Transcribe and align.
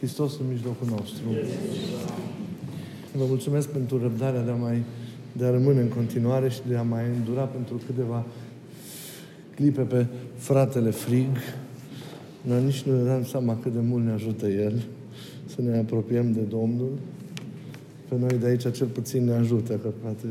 Hristos 0.00 0.38
în 0.38 0.46
mijlocul 0.50 0.86
nostru. 0.90 1.22
Vă 3.16 3.24
mulțumesc 3.28 3.68
pentru 3.68 3.98
răbdarea 3.98 4.42
de 4.42 4.50
a 4.50 4.54
mai 4.54 4.82
de 5.32 5.44
a 5.44 5.50
rămâne 5.50 5.80
în 5.80 5.88
continuare 5.88 6.48
și 6.48 6.60
de 6.68 6.76
a 6.76 6.82
mai 6.82 7.04
îndura 7.16 7.42
pentru 7.42 7.80
câteva 7.86 8.26
clipe 9.54 9.80
pe 9.80 10.06
fratele 10.36 10.90
Frig. 10.90 11.36
Dar 12.48 12.58
nici 12.58 12.82
nu 12.82 12.96
ne 12.96 13.02
dăm 13.02 13.24
seama 13.24 13.58
cât 13.62 13.72
de 13.72 13.80
mult 13.80 14.04
ne 14.04 14.12
ajută 14.12 14.46
El 14.46 14.82
să 15.46 15.62
ne 15.62 15.78
apropiem 15.78 16.32
de 16.32 16.40
Domnul. 16.40 16.90
Pe 18.08 18.14
noi 18.18 18.38
de 18.40 18.46
aici 18.46 18.70
cel 18.72 18.86
puțin 18.86 19.24
ne 19.24 19.32
ajută, 19.32 19.72
că 19.72 19.88
poate 20.02 20.26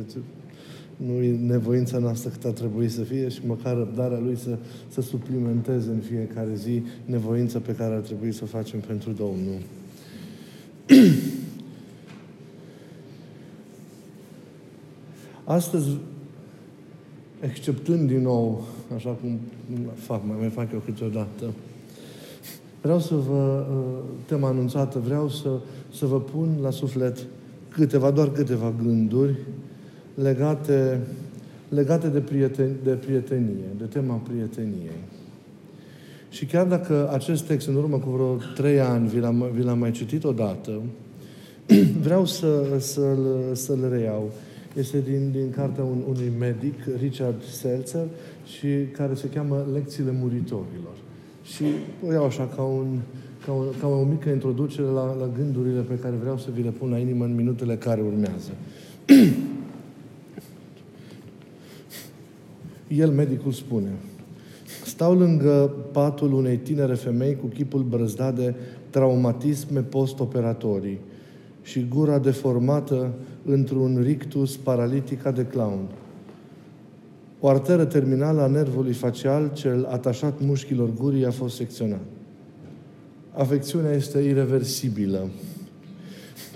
nu 1.06 1.22
e 1.22 1.38
nevoința 1.38 1.98
noastră 1.98 2.30
cât 2.30 2.46
a 2.46 2.52
trebuit 2.52 2.92
să 2.92 3.02
fie 3.02 3.30
și 3.30 3.40
măcar 3.46 3.78
răbdarea 3.78 4.20
Lui 4.20 4.38
să, 4.38 4.58
să 4.88 5.02
suplimenteze 5.02 5.90
în 5.90 6.00
fiecare 6.00 6.56
zi 6.56 6.84
nevoința 7.06 7.60
pe 7.60 7.76
care 7.76 7.94
ar 7.96 8.00
trebui 8.00 8.32
să 8.32 8.42
o 8.44 8.48
facem 8.48 8.80
pentru 8.80 9.12
Domnul. 9.12 9.60
Astăzi, 15.44 15.90
exceptând 17.40 18.08
din 18.08 18.22
nou, 18.22 18.68
așa 18.96 19.10
cum 19.10 19.40
fac, 19.94 20.22
mai, 20.28 20.36
mai 20.40 20.50
fac 20.50 20.72
eu 20.74 20.80
câteodată, 20.86 21.46
vreau 22.82 23.00
să 23.00 23.16
vă, 23.16 23.66
uh, 23.72 24.04
tema 24.26 24.48
anunțată, 24.48 25.00
vreau 25.00 25.30
să, 25.30 25.50
să 25.94 26.06
vă 26.06 26.22
pun 26.22 26.58
la 26.62 26.70
suflet 26.70 27.26
câteva, 27.70 28.12
doar 28.12 28.32
câteva 28.32 28.74
gânduri 28.84 29.38
legate, 30.22 31.00
legate 31.70 32.08
de, 32.08 32.20
prieten, 32.20 32.76
de 32.84 32.92
prietenie, 32.92 33.70
de 33.78 33.84
tema 33.84 34.16
prieteniei. 34.16 35.02
Și 36.30 36.46
chiar 36.46 36.66
dacă 36.66 37.10
acest 37.14 37.44
text 37.44 37.68
în 37.68 37.76
urmă 37.76 37.98
cu 37.98 38.10
vreo 38.10 38.38
trei 38.56 38.80
ani 38.80 39.08
vi 39.08 39.20
l-am, 39.20 39.50
vi 39.54 39.64
l-am 39.64 39.80
mai 39.80 39.92
citit 39.92 40.24
odată, 40.24 40.82
vreau 42.06 42.26
să, 42.26 42.64
să-l, 42.78 43.52
să-l 43.54 43.90
reiau. 43.92 44.32
Este 44.78 45.02
din, 45.10 45.32
din 45.32 45.52
cartea 45.56 45.84
un, 45.84 46.04
unui 46.08 46.32
medic, 46.40 46.76
Richard 47.00 47.44
Seltzer, 47.44 48.08
și 48.46 48.68
care 48.92 49.14
se 49.14 49.30
cheamă 49.30 49.66
Lecțiile 49.74 50.12
muritorilor. 50.20 50.96
Și 51.44 51.64
o 52.08 52.12
iau 52.12 52.26
așa 52.26 52.50
ca, 52.56 52.62
un, 52.62 53.00
ca, 53.46 53.52
o, 53.52 53.64
ca 53.80 53.88
o 53.88 54.04
mică 54.04 54.30
introducere 54.30 54.88
la, 54.88 55.16
la 55.20 55.30
gândurile 55.38 55.82
pe 55.82 56.00
care 56.02 56.16
vreau 56.22 56.38
să 56.38 56.48
vi 56.54 56.64
le 56.64 56.70
pun 56.70 56.90
la 56.90 56.98
inimă 56.98 57.26
în 57.26 57.36
minutele 57.36 57.76
care 57.76 58.02
urmează. 58.02 58.52
El, 62.90 63.10
medicul, 63.10 63.52
spune 63.52 63.90
Stau 64.86 65.18
lângă 65.18 65.74
patul 65.92 66.34
unei 66.34 66.58
tinere 66.58 66.94
femei 66.94 67.36
cu 67.36 67.46
chipul 67.46 67.82
brăzdat 67.82 68.36
de 68.36 68.56
traumatisme 68.90 69.80
post-operatorii 69.80 71.00
și 71.62 71.86
gura 71.90 72.20
deformată 72.20 73.14
într-un 73.46 74.00
rictus 74.02 74.58
paralitica 74.58 75.32
de 75.32 75.46
clown. 75.46 75.88
O 77.40 77.48
arteră 77.48 77.86
terminală 77.86 78.42
a 78.42 78.48
nervului 78.48 78.94
facial, 78.94 79.52
cel 79.54 79.88
atașat 79.90 80.42
mușchilor 80.42 80.94
gurii, 80.94 81.26
a 81.26 81.32
fost 81.32 81.56
secționat. 81.56 82.04
Afecțiunea 83.34 83.92
este 83.92 84.20
irreversibilă. 84.20 85.30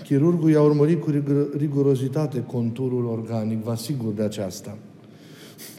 Chirurgul 0.02 0.50
i-a 0.50 0.62
urmărit 0.62 1.00
cu 1.00 1.10
rigurozitate 1.56 2.42
conturul 2.42 3.04
organic, 3.04 3.62
vă 3.62 3.70
asigur 3.70 4.12
de 4.12 4.22
aceasta. 4.22 4.76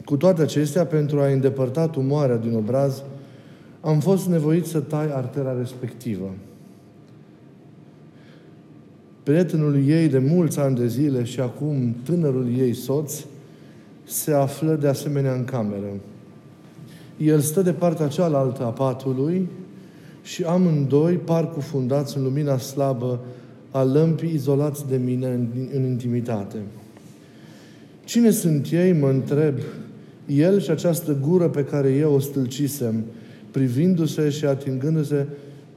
Cu 0.04 0.16
toate 0.16 0.42
acestea, 0.42 0.86
pentru 0.86 1.20
a 1.20 1.26
îndepărta 1.26 1.88
tumoarea 1.88 2.36
din 2.36 2.54
obraz, 2.54 3.02
am 3.80 4.00
fost 4.00 4.26
nevoit 4.26 4.66
să 4.66 4.80
tai 4.80 5.10
artera 5.12 5.58
respectivă. 5.58 6.30
Prietenul 9.22 9.88
ei 9.88 10.08
de 10.08 10.18
mulți 10.18 10.58
ani 10.58 10.76
de 10.76 10.86
zile 10.86 11.24
și 11.24 11.40
acum 11.40 11.96
tânărul 12.04 12.48
ei 12.58 12.74
soț 12.74 13.24
se 14.04 14.32
află 14.32 14.74
de 14.74 14.88
asemenea 14.88 15.32
în 15.32 15.44
cameră. 15.44 15.92
El 17.16 17.40
stă 17.40 17.62
de 17.62 17.72
partea 17.72 18.08
cealaltă 18.08 18.64
a 18.64 18.70
patului 18.70 19.48
și 20.22 20.42
amândoi 20.42 21.14
par 21.14 21.50
cufundați 21.50 22.16
în 22.16 22.22
lumina 22.22 22.58
slabă 22.58 23.20
a 23.70 23.82
lămpii 23.82 24.34
izolați 24.34 24.88
de 24.88 24.96
mine 24.96 25.26
în, 25.26 25.46
în 25.74 25.84
intimitate. 25.84 26.56
Cine 28.06 28.30
sunt 28.30 28.70
ei, 28.70 28.92
mă 28.92 29.08
întreb, 29.08 29.58
el 30.26 30.60
și 30.60 30.70
această 30.70 31.16
gură 31.20 31.48
pe 31.48 31.64
care 31.64 31.92
eu 31.92 32.14
o 32.14 32.18
stâlcisem, 32.18 33.04
privindu-se 33.50 34.28
și 34.28 34.44
atingându-se 34.44 35.26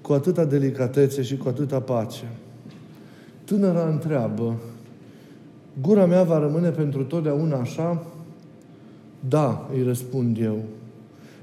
cu 0.02 0.14
atâta 0.14 0.46
delicatețe 0.46 1.22
și 1.22 1.38
cu 1.38 1.48
atâta 1.48 1.80
pace. 1.80 2.24
Tânăra 3.44 3.88
întreabă, 3.88 4.60
gura 5.82 6.06
mea 6.06 6.24
va 6.24 6.40
rămâne 6.40 6.70
pentru 6.70 7.04
totdeauna 7.04 7.58
așa? 7.58 8.06
Da, 9.30 9.70
îi 9.74 9.84
răspund 9.84 10.38
eu, 10.42 10.64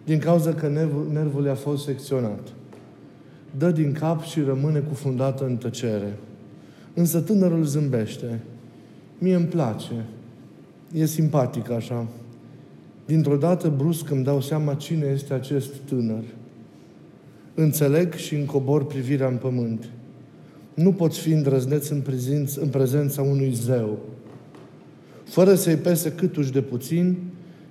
din 0.04 0.18
cauza 0.18 0.54
că 0.54 0.68
nervul, 0.68 1.08
nervul 1.12 1.48
a 1.48 1.54
fost 1.54 1.84
secționat. 1.84 2.48
Dă 3.58 3.70
din 3.70 3.92
cap 3.92 4.22
și 4.22 4.40
rămâne 4.40 4.78
cufundată 4.78 5.44
în 5.44 5.56
tăcere. 5.56 6.18
Însă 6.94 7.20
tânărul 7.20 7.64
zâmbește. 7.64 8.40
Mie 9.18 9.34
îmi 9.34 9.46
place. 9.46 10.04
E 10.92 11.06
simpatic 11.06 11.70
așa. 11.70 12.06
Dintr-o 13.06 13.36
dată, 13.36 13.72
brusc, 13.76 14.10
îmi 14.10 14.24
dau 14.24 14.40
seama 14.40 14.74
cine 14.74 15.06
este 15.14 15.34
acest 15.34 15.74
tânăr. 15.74 16.24
Înțeleg 17.54 18.14
și 18.14 18.34
încobor 18.34 18.86
privirea 18.86 19.28
în 19.28 19.36
pământ. 19.36 19.88
Nu 20.74 20.92
poți 20.92 21.18
fi 21.18 21.32
îndrăzneț 21.32 21.88
în, 21.88 22.00
prezenț, 22.00 22.54
în 22.54 22.68
prezența 22.68 23.22
unui 23.22 23.52
zeu. 23.52 23.98
Fără 25.24 25.54
să-i 25.54 25.76
pese 25.76 26.12
câtuși 26.12 26.52
de 26.52 26.60
puțin, 26.60 27.16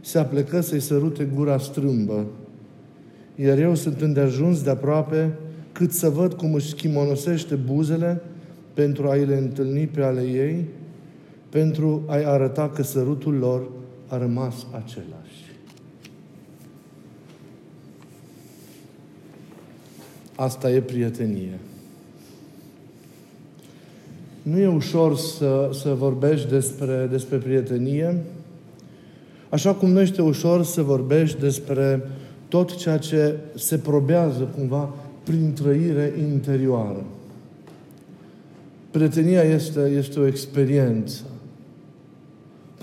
se 0.02 0.18
aplecă 0.18 0.62
să-i 0.62 0.80
sărute 0.80 1.24
gura 1.36 1.58
strâmbă. 1.58 2.26
Iar 3.36 3.58
eu 3.58 3.76
sunt 3.76 4.02
îndeajuns 4.02 4.64
de 4.64 4.70
aproape 4.70 5.34
cât 5.72 5.92
să 5.92 6.10
văd 6.10 6.34
cum 6.34 6.54
își 6.54 6.70
schimonosește 6.70 7.56
buzele 7.56 8.22
pentru 8.74 9.08
a-i 9.08 9.26
le 9.26 9.36
întâlni 9.36 9.88
pe 9.88 10.02
ale 10.02 10.22
ei, 10.22 10.66
pentru 11.56 12.04
a-i 12.06 12.24
arăta 12.26 12.70
că 12.70 12.84
sărutul 12.84 13.34
lor 13.34 13.68
a 14.08 14.18
rămas 14.18 14.54
același. 14.72 15.54
Asta 20.36 20.72
e 20.72 20.82
prietenie. 20.82 21.60
Nu 24.42 24.60
e 24.60 24.68
ușor 24.68 25.18
să, 25.18 25.70
să 25.74 25.94
vorbești 25.94 26.50
despre, 26.50 27.08
despre 27.12 27.38
prietenie, 27.38 28.24
așa 29.50 29.74
cum 29.74 29.90
nu 29.90 30.02
este 30.02 30.22
ușor 30.22 30.64
să 30.64 30.82
vorbești 30.82 31.40
despre 31.40 32.10
tot 32.48 32.76
ceea 32.76 32.98
ce 32.98 33.36
se 33.54 33.78
probează 33.78 34.44
cumva 34.58 34.94
prin 35.24 35.54
trăire 35.54 36.14
interioară. 36.20 37.04
Prietenia 38.92 39.42
este, 39.42 39.80
este 39.80 40.20
o 40.20 40.28
experiență 40.28 41.24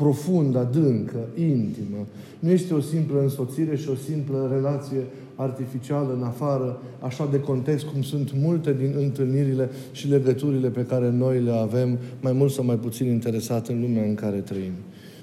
profundă, 0.02 0.58
adâncă, 0.58 1.18
intimă. 1.38 2.06
Nu 2.38 2.50
este 2.50 2.74
o 2.74 2.80
simplă 2.80 3.20
însoțire 3.20 3.76
și 3.76 3.88
o 3.88 3.94
simplă 3.94 4.50
relație 4.52 5.04
artificială 5.34 6.14
în 6.16 6.22
afară, 6.22 6.82
așa 7.00 7.28
de 7.30 7.40
context 7.40 7.84
cum 7.84 8.02
sunt 8.02 8.32
multe 8.34 8.72
din 8.72 8.94
întâlnirile 8.98 9.70
și 9.92 10.08
legăturile 10.08 10.68
pe 10.68 10.84
care 10.84 11.10
noi 11.10 11.40
le 11.40 11.50
avem, 11.50 11.98
mai 12.20 12.32
mult 12.32 12.52
sau 12.52 12.64
mai 12.64 12.76
puțin 12.76 13.06
interesate 13.06 13.72
în 13.72 13.80
lumea 13.80 14.04
în 14.04 14.14
care 14.14 14.36
trăim. 14.36 14.72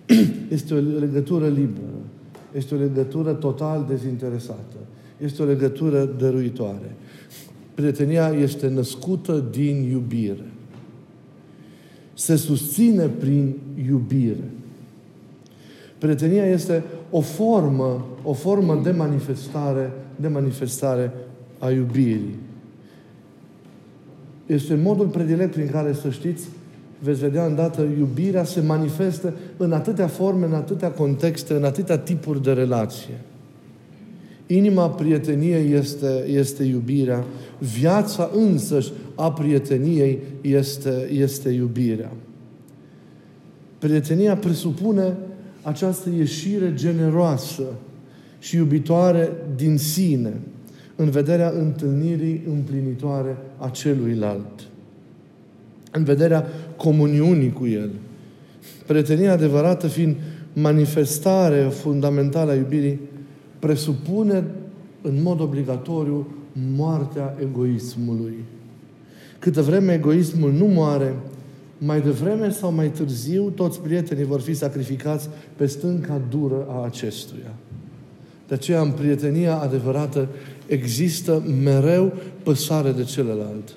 Este 0.58 0.74
o 0.74 0.78
legătură 0.78 1.48
liberă. 1.48 2.00
Este 2.56 2.76
o 2.76 2.78
legătură 2.78 3.34
total 3.34 3.86
dezinteresată. 3.90 4.78
Este 5.18 5.42
o 5.42 5.46
legătură 5.46 6.06
dăruitoare. 6.18 6.96
Prietenia 7.74 8.28
este 8.28 8.68
născută 8.68 9.46
din 9.52 9.90
iubire. 9.92 10.52
Se 12.14 12.36
susține 12.36 13.06
prin 13.06 13.56
iubire. 13.88 14.44
Prietenia 16.00 16.46
este 16.46 16.84
o 17.10 17.22
formă, 17.22 18.06
o 18.24 18.34
formă 18.34 18.82
de 18.84 18.92
manifestare, 18.92 19.92
de 20.16 20.28
manifestare 20.28 21.12
a 21.60 21.70
iubirii. 21.70 22.36
Este 24.46 24.76
modul 24.76 25.08
predilect 25.08 25.52
prin 25.52 25.70
care, 25.70 25.94
să 25.94 26.10
știți, 26.10 26.48
veți 27.00 27.20
vedea 27.20 27.46
îndată, 27.46 27.82
iubirea 27.98 28.44
se 28.44 28.62
manifestă 28.62 29.34
în 29.58 29.72
atâtea 29.72 30.08
forme, 30.08 30.46
în 30.46 30.54
atâtea 30.54 30.92
contexte, 30.92 31.54
în 31.54 31.64
atâtea 31.64 31.98
tipuri 31.98 32.44
de 32.44 32.52
relație. 32.52 33.22
Inima 34.48 34.90
prieteniei 34.90 35.74
este, 35.74 36.26
este 36.28 36.64
iubirea. 36.64 37.24
Viața 37.80 38.30
însăși 38.34 38.92
a 39.16 39.32
prieteniei 39.32 40.20
este, 40.42 41.10
este 41.12 41.50
iubirea. 41.50 42.12
Prietenia 43.78 44.36
presupune 44.36 45.14
această 45.62 46.10
ieșire 46.10 46.74
generoasă 46.74 47.64
și 48.40 48.56
iubitoare 48.56 49.32
din 49.56 49.78
sine, 49.78 50.34
în 50.96 51.10
vederea 51.10 51.50
întâlnirii 51.50 52.42
împlinitoare 52.50 53.38
a 53.58 53.70
celuilalt, 53.70 54.68
în 55.92 56.04
vederea 56.04 56.46
comuniunii 56.78 57.54
cu 57.54 57.68
El. 57.68 57.90
Prietenia 58.86 59.32
adevărată 59.32 59.88
fiind 59.88 60.16
manifestare 60.54 61.62
fundamentală 61.62 62.52
a 62.52 62.56
iubirii, 62.56 63.00
presupune 63.60 64.44
în 65.02 65.22
mod 65.22 65.40
obligatoriu 65.40 66.28
moartea 66.76 67.36
egoismului. 67.42 68.36
Câtă 69.40 69.62
vreme 69.62 69.94
egoismul 69.94 70.52
nu 70.52 70.66
moare, 70.66 71.14
mai 71.80 72.02
devreme 72.02 72.52
sau 72.52 72.72
mai 72.72 72.90
târziu, 72.90 73.50
toți 73.50 73.82
prietenii 73.82 74.24
vor 74.24 74.42
fi 74.42 74.54
sacrificați 74.54 75.30
pe 75.56 75.66
stânca 75.66 76.22
dură 76.30 76.66
a 76.70 76.86
acestuia. 76.86 77.54
De 78.48 78.54
aceea, 78.54 78.82
în 78.82 78.92
prietenia 78.92 79.58
adevărată, 79.58 80.28
există 80.68 81.44
mereu 81.64 82.14
păsare 82.44 82.92
de 82.92 83.04
celălalt. 83.04 83.76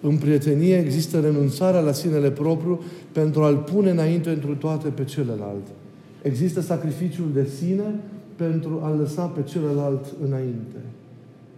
În 0.00 0.16
prietenie 0.16 0.76
există 0.76 1.20
renunțarea 1.20 1.80
la 1.80 1.92
sinele 1.92 2.30
propriu 2.30 2.80
pentru 3.12 3.42
a-l 3.42 3.56
pune 3.56 3.90
înainte 3.90 4.30
întru 4.30 4.54
toate 4.54 4.88
pe 4.88 5.04
celălalt. 5.04 5.66
Există 6.22 6.60
sacrificiul 6.60 7.28
de 7.34 7.48
sine 7.58 7.94
pentru 8.36 8.80
a 8.82 8.94
lăsa 8.98 9.24
pe 9.24 9.42
celălalt 9.42 10.04
înainte. 10.26 10.76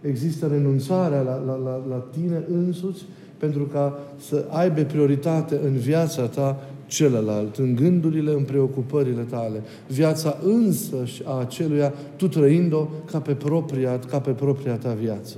Există 0.01 0.47
renunțarea 0.47 1.21
la, 1.21 1.43
la, 1.45 1.55
la, 1.55 1.83
la 1.89 2.05
tine 2.11 2.43
însuți 2.51 3.03
pentru 3.45 3.63
ca 3.63 3.99
să 4.17 4.45
aibă 4.49 4.81
prioritate 4.81 5.59
în 5.63 5.77
viața 5.77 6.25
ta 6.27 6.57
celălalt, 6.85 7.55
în 7.55 7.75
gândurile, 7.75 8.31
în 8.31 8.43
preocupările 8.43 9.21
tale. 9.21 9.61
Viața 9.87 10.37
însăși 10.43 11.21
a 11.25 11.39
aceluia, 11.39 11.93
tu 12.15 12.27
trăind-o 12.27 12.87
ca 13.11 13.19
pe 13.19 13.33
propria, 13.33 13.99
ca 13.99 14.19
pe 14.19 14.31
propria 14.31 14.75
ta 14.75 14.93
viață. 14.93 15.37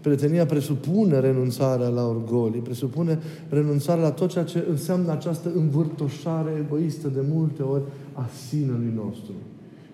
Prietenia 0.00 0.46
presupune 0.46 1.20
renunțarea 1.20 1.88
la 1.88 2.06
orgolii, 2.06 2.60
presupune 2.60 3.18
renunțarea 3.48 4.02
la 4.02 4.10
tot 4.10 4.30
ceea 4.30 4.44
ce 4.44 4.64
înseamnă 4.70 5.12
această 5.12 5.50
învârtoșare 5.54 6.50
egoistă 6.64 7.08
de 7.08 7.20
multe 7.30 7.62
ori 7.62 7.82
a 8.12 8.28
sinelui 8.48 8.92
nostru. 8.96 9.32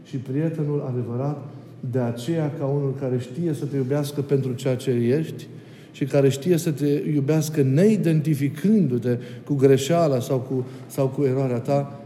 Și 0.03 0.17
prietenul 0.17 0.85
adevărat, 0.89 1.45
de 1.91 1.99
aceea 1.99 2.53
ca 2.59 2.65
unul 2.65 2.95
care 3.01 3.19
știe 3.19 3.53
să 3.53 3.65
te 3.65 3.77
iubească 3.77 4.21
pentru 4.21 4.53
ceea 4.53 4.77
ce 4.77 4.91
ești, 4.91 5.47
și 5.95 6.05
care 6.05 6.29
știe 6.29 6.57
să 6.57 6.71
te 6.71 7.03
iubească 7.15 7.63
neidentificându-te 7.63 9.19
cu 9.45 9.55
greșeala 9.55 10.21
sau 10.21 10.39
cu, 10.39 10.67
sau 10.87 11.07
cu 11.07 11.25
eroarea 11.25 11.59
ta, 11.59 12.01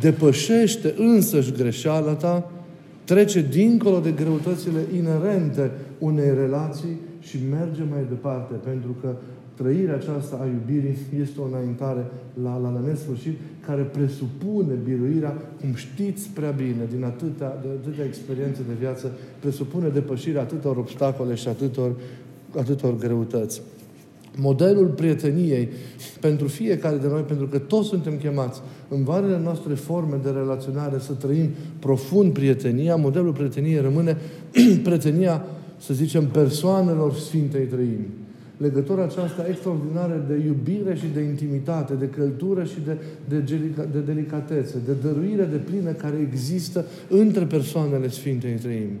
depășește 0.00 0.94
însăși 0.98 1.52
greșeala 1.52 2.12
ta, 2.12 2.50
trece 3.04 3.46
dincolo 3.50 3.98
de 3.98 4.10
greutățile 4.10 4.80
inerente 4.96 5.70
unei 5.98 6.34
relații 6.34 6.96
și 7.20 7.38
merge 7.50 7.82
mai 7.90 8.04
departe, 8.08 8.54
pentru 8.54 8.96
că 9.00 9.14
trăirea 9.54 9.94
aceasta 9.94 10.38
a 10.42 10.46
iubirii 10.46 10.96
este 11.20 11.40
o 11.40 11.44
înaintare 11.44 12.06
la, 12.42 12.56
la, 12.56 12.70
la 12.70 12.80
nesfârșit, 12.86 13.36
care 13.66 13.82
presupune 13.82 14.74
biruirea, 14.84 15.36
cum 15.60 15.74
știți 15.74 16.28
prea 16.34 16.50
bine, 16.50 16.84
din 16.94 17.04
atâtea, 17.04 17.58
de 17.62 17.68
atâtea 17.80 18.04
experiențe 18.04 18.60
de 18.68 18.74
viață, 18.78 19.12
presupune 19.40 19.88
depășirea 19.88 20.40
atâtor 20.40 20.76
obstacole 20.76 21.34
și 21.34 21.48
atâtor 21.48 21.90
atâtor 22.58 22.96
greutăți. 22.96 23.62
Modelul 24.36 24.86
prieteniei 24.86 25.68
pentru 26.20 26.46
fiecare 26.46 26.96
de 26.96 27.06
noi, 27.06 27.20
pentru 27.20 27.46
că 27.46 27.58
toți 27.58 27.88
suntem 27.88 28.16
chemați 28.16 28.60
în 28.88 29.04
variile 29.04 29.40
noastre 29.42 29.74
forme 29.74 30.20
de 30.22 30.30
relaționare 30.30 30.98
să 30.98 31.12
trăim 31.12 31.50
profund 31.78 32.32
prietenia, 32.32 32.96
modelul 32.96 33.32
prieteniei 33.32 33.80
rămâne 33.80 34.16
prietenia, 34.82 35.44
să 35.78 35.94
zicem, 35.94 36.26
persoanelor 36.26 37.14
Sfintei 37.14 37.64
Trăimi. 37.64 38.06
Legătura 38.56 39.02
aceasta 39.02 39.46
extraordinară 39.48 40.24
de 40.28 40.44
iubire 40.46 40.94
și 40.94 41.04
de 41.14 41.20
intimitate, 41.20 41.94
de 41.94 42.08
căltură 42.08 42.64
și 42.64 42.80
de, 42.84 42.96
de, 43.28 43.60
de 43.92 43.98
delicatețe, 43.98 44.76
de 44.86 44.92
dăruire 45.02 45.44
de 45.44 45.56
plină 45.56 45.90
care 45.90 46.28
există 46.30 46.84
între 47.08 47.44
persoanele 47.44 48.08
Sfintei 48.08 48.54
Trăimi. 48.54 48.98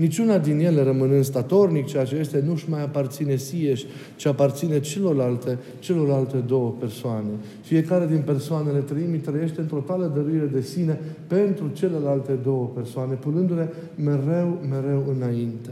Niciuna 0.00 0.38
din 0.38 0.58
ele 0.58 0.82
rămânând 0.82 1.24
statornic, 1.24 1.86
ceea 1.86 2.04
ce 2.04 2.16
este, 2.16 2.42
nu-și 2.46 2.70
mai 2.70 2.82
aparține 2.82 3.36
sieși, 3.36 3.86
ci 4.16 4.26
aparține 4.26 4.80
celorlalte, 4.80 5.58
celorlalte 5.78 6.36
două 6.36 6.74
persoane. 6.78 7.28
Fiecare 7.60 8.06
din 8.06 8.22
persoanele 8.24 8.78
trăimii 8.78 9.18
trăiește 9.18 9.60
în 9.60 9.66
totală 9.66 10.12
dăruire 10.14 10.46
de 10.52 10.60
sine 10.60 11.00
pentru 11.26 11.70
celelalte 11.72 12.32
două 12.32 12.70
persoane, 12.74 13.14
punându-le 13.14 13.72
mereu, 13.94 14.58
mereu 14.70 15.04
înainte. 15.16 15.70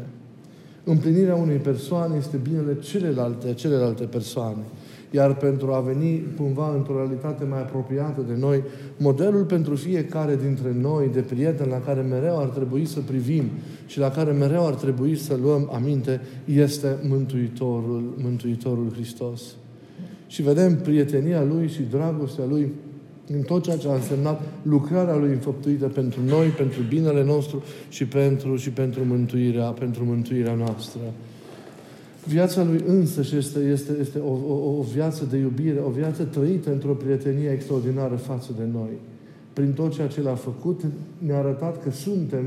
Împlinirea 0.85 1.35
unei 1.35 1.57
persoane 1.57 2.17
este 2.17 2.37
binele 2.37 2.77
celelalte, 2.81 3.55
celelalte 3.55 4.05
persoane. 4.05 4.63
Iar 5.11 5.35
pentru 5.35 5.73
a 5.73 5.81
veni 5.81 6.23
cumva 6.37 6.75
într-o 6.75 6.97
realitate 6.97 7.45
mai 7.45 7.59
apropiată 7.59 8.21
de 8.29 8.35
noi, 8.39 8.63
modelul 8.97 9.45
pentru 9.45 9.75
fiecare 9.75 10.37
dintre 10.37 10.75
noi 10.81 11.11
de 11.13 11.21
prieten 11.21 11.69
la 11.69 11.81
care 11.81 12.01
mereu 12.01 12.39
ar 12.39 12.49
trebui 12.49 12.87
să 12.87 13.01
privim 13.01 13.45
și 13.87 13.99
la 13.99 14.11
care 14.11 14.33
mereu 14.33 14.67
ar 14.67 14.75
trebui 14.75 15.17
să 15.17 15.39
luăm 15.43 15.71
aminte 15.73 16.21
este 16.45 16.97
Mântuitorul, 17.09 18.15
Mântuitorul 18.23 18.93
Hristos. 18.93 19.43
Și 20.27 20.43
vedem 20.43 20.77
prietenia 20.77 21.43
Lui 21.43 21.69
și 21.69 21.83
dragostea 21.91 22.45
Lui 22.49 22.73
în 23.33 23.43
tot 23.43 23.63
ceea 23.63 23.77
ce 23.77 23.89
a 23.89 23.95
însemnat 23.95 24.43
lucrarea 24.63 25.17
Lui 25.17 25.31
înfăptuită 25.31 25.87
pentru 25.87 26.21
noi, 26.27 26.47
pentru 26.49 26.83
binele 26.89 27.25
nostru 27.25 27.63
și 27.89 28.07
pentru, 28.07 28.57
și 28.57 28.71
pentru, 28.71 29.05
mântuirea, 29.05 29.65
pentru 29.65 30.05
mântuirea 30.05 30.55
noastră. 30.55 31.01
Viața 32.29 32.65
lui 32.65 32.85
însăși 32.87 33.37
este, 33.37 33.59
este, 33.59 33.93
este 34.01 34.19
o, 34.19 34.33
o, 34.33 34.79
o 34.79 34.83
viață 34.95 35.25
de 35.31 35.37
iubire, 35.37 35.81
o 35.87 35.91
viață 35.91 36.23
trăită 36.23 36.73
într-o 36.73 36.93
prietenie 36.93 37.51
extraordinară 37.51 38.15
față 38.15 38.51
de 38.59 38.65
noi. 38.73 38.91
Prin 39.53 39.73
tot 39.73 39.95
ceea 39.95 40.07
ce 40.07 40.23
l-a 40.23 40.35
făcut, 40.35 40.81
ne-a 41.19 41.39
arătat 41.39 41.83
că 41.83 41.91
suntem 41.91 42.45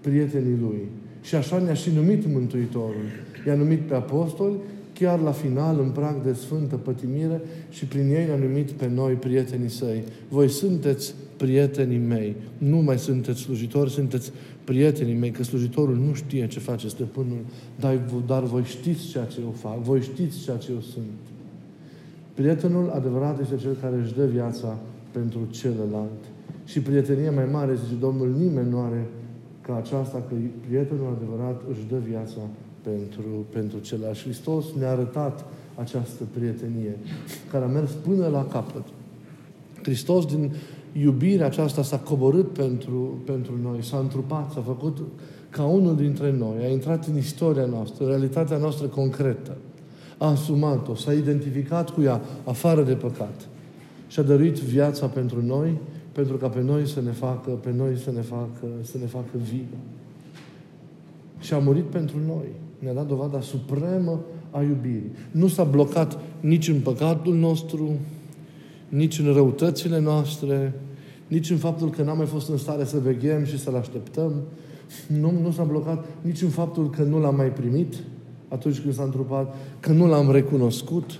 prietenii 0.00 0.58
Lui. 0.60 0.88
Și 1.22 1.34
așa 1.34 1.58
ne-a 1.58 1.74
și 1.74 1.90
numit 1.94 2.32
Mântuitorul. 2.32 3.06
I-a 3.46 3.54
numit 3.54 3.80
pe 3.80 3.94
apostoli, 3.94 4.54
chiar 5.00 5.20
la 5.20 5.30
final, 5.30 5.80
în 5.80 5.90
prag 5.90 6.22
de 6.22 6.32
sfântă 6.32 6.76
pătimire, 6.76 7.40
și 7.70 7.84
prin 7.84 8.08
ei 8.08 8.26
ne-a 8.26 8.36
numit 8.36 8.70
pe 8.70 8.88
noi 8.88 9.12
prietenii 9.12 9.68
săi. 9.68 10.04
Voi 10.28 10.48
sunteți 10.48 11.14
prietenii 11.36 11.98
mei. 11.98 12.36
Nu 12.58 12.76
mai 12.76 12.98
sunteți 12.98 13.40
slujitori, 13.40 13.90
sunteți 13.90 14.32
prietenii 14.64 15.14
mei, 15.14 15.30
că 15.30 15.42
slujitorul 15.42 15.96
nu 15.96 16.14
știe 16.14 16.46
ce 16.46 16.58
face 16.58 16.88
stăpânul, 16.88 17.44
dar, 17.78 18.00
dar 18.26 18.42
voi 18.42 18.62
știți 18.62 19.06
ceea 19.06 19.24
ce 19.24 19.40
eu 19.40 19.50
fac, 19.50 19.82
voi 19.82 20.00
știți 20.00 20.42
ceea 20.42 20.56
ce 20.56 20.72
eu 20.72 20.80
sunt. 20.80 21.20
Prietenul 22.34 22.90
adevărat 22.90 23.40
este 23.40 23.56
cel 23.56 23.76
care 23.80 23.96
își 23.96 24.14
dă 24.14 24.24
viața 24.24 24.78
pentru 25.10 25.40
celălalt. 25.50 26.22
Și 26.64 26.80
prietenia 26.80 27.30
mai 27.30 27.48
mare, 27.52 27.74
zice 27.74 27.94
Domnul, 28.00 28.34
nimeni 28.38 28.70
nu 28.70 28.80
are 28.80 29.06
ca 29.60 29.76
aceasta, 29.76 30.24
că 30.28 30.34
prietenul 30.66 31.16
adevărat 31.16 31.62
își 31.70 31.86
dă 31.88 31.96
viața 32.08 32.40
pentru, 32.82 33.46
pentru 33.52 33.78
celălalt. 33.78 34.16
Și 34.16 34.22
Hristos 34.22 34.64
ne-a 34.78 34.90
arătat 34.90 35.44
această 35.74 36.24
prietenie, 36.34 36.96
care 37.50 37.64
a 37.64 37.68
mers 37.68 37.90
până 37.90 38.26
la 38.26 38.44
capăt. 38.44 38.82
Hristos, 39.82 40.26
din 40.26 40.52
iubirea 40.92 41.46
aceasta 41.46 41.82
s-a 41.82 41.98
coborât 41.98 42.52
pentru, 42.52 43.22
pentru 43.24 43.52
noi, 43.62 43.82
s-a 43.82 43.98
întrupat, 43.98 44.52
s-a 44.52 44.60
făcut 44.60 44.98
ca 45.50 45.64
unul 45.64 45.96
dintre 45.96 46.32
noi, 46.32 46.64
a 46.64 46.68
intrat 46.68 47.06
în 47.06 47.16
istoria 47.16 47.66
noastră, 47.66 48.06
realitatea 48.06 48.56
noastră 48.56 48.86
concretă, 48.86 49.56
a 50.18 50.26
asumat-o, 50.26 50.94
s-a 50.94 51.12
identificat 51.12 51.90
cu 51.90 52.02
ea, 52.02 52.20
afară 52.44 52.82
de 52.82 52.94
păcat. 52.94 53.48
Și 54.08 54.20
a 54.20 54.22
dăruit 54.22 54.58
viața 54.58 55.06
pentru 55.06 55.42
noi, 55.42 55.78
pentru 56.12 56.36
ca 56.36 56.48
pe 56.48 56.60
noi 56.60 56.88
să 56.88 57.00
ne 57.00 57.10
facă, 57.10 57.50
pe 57.50 57.72
noi 57.76 57.96
să 57.96 58.10
ne 58.10 58.20
facă, 58.20 58.66
să 58.82 58.98
ne 58.98 59.06
facă 59.06 59.30
vii. 59.50 59.68
Și 61.38 61.54
a 61.54 61.58
murit 61.58 61.84
pentru 61.84 62.16
noi. 62.26 62.46
Ne-a 62.80 62.92
dat 62.92 63.06
dovada 63.06 63.40
supremă 63.40 64.20
a 64.50 64.62
iubirii. 64.62 65.12
Nu 65.30 65.48
s-a 65.48 65.64
blocat 65.64 66.18
nici 66.40 66.68
în 66.68 66.80
păcatul 66.80 67.34
nostru, 67.34 67.90
nici 68.88 69.18
în 69.18 69.32
răutățile 69.32 70.00
noastre, 70.00 70.74
nici 71.26 71.50
în 71.50 71.56
faptul 71.56 71.90
că 71.90 72.02
n-am 72.02 72.16
mai 72.16 72.26
fost 72.26 72.48
în 72.48 72.56
stare 72.56 72.84
să 72.84 72.98
veghem 72.98 73.44
și 73.44 73.58
să-L 73.58 73.74
așteptăm. 73.74 74.32
Nu, 75.20 75.32
nu 75.42 75.50
s-a 75.50 75.62
blocat 75.62 76.04
nici 76.20 76.42
în 76.42 76.48
faptul 76.48 76.90
că 76.90 77.02
nu 77.02 77.20
L-am 77.20 77.36
mai 77.36 77.52
primit 77.52 77.94
atunci 78.48 78.80
când 78.80 78.94
s-a 78.94 79.02
întrupat, 79.02 79.54
că 79.80 79.92
nu 79.92 80.06
L-am 80.06 80.30
recunoscut. 80.30 81.10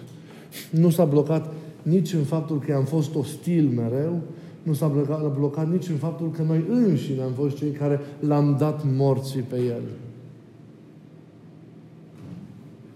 Nu 0.71 0.91
s-a 0.91 1.05
blocat 1.05 1.53
nici 1.83 2.13
în 2.13 2.25
faptul 2.25 2.59
că 2.59 2.73
am 2.75 2.85
fost 2.85 3.15
ostil 3.15 3.69
mereu, 3.69 4.21
nu 4.63 4.73
s-a 4.73 4.87
blocat, 4.87 5.35
blocat 5.35 5.71
nici 5.71 5.89
în 5.89 5.97
faptul 5.97 6.31
că 6.31 6.43
noi 6.43 6.65
înșine 6.69 7.23
am 7.23 7.33
fost 7.33 7.57
cei 7.57 7.71
care 7.71 8.01
l-am 8.21 8.57
dat 8.59 8.83
morții 8.97 9.41
pe 9.41 9.57
El. 9.57 9.83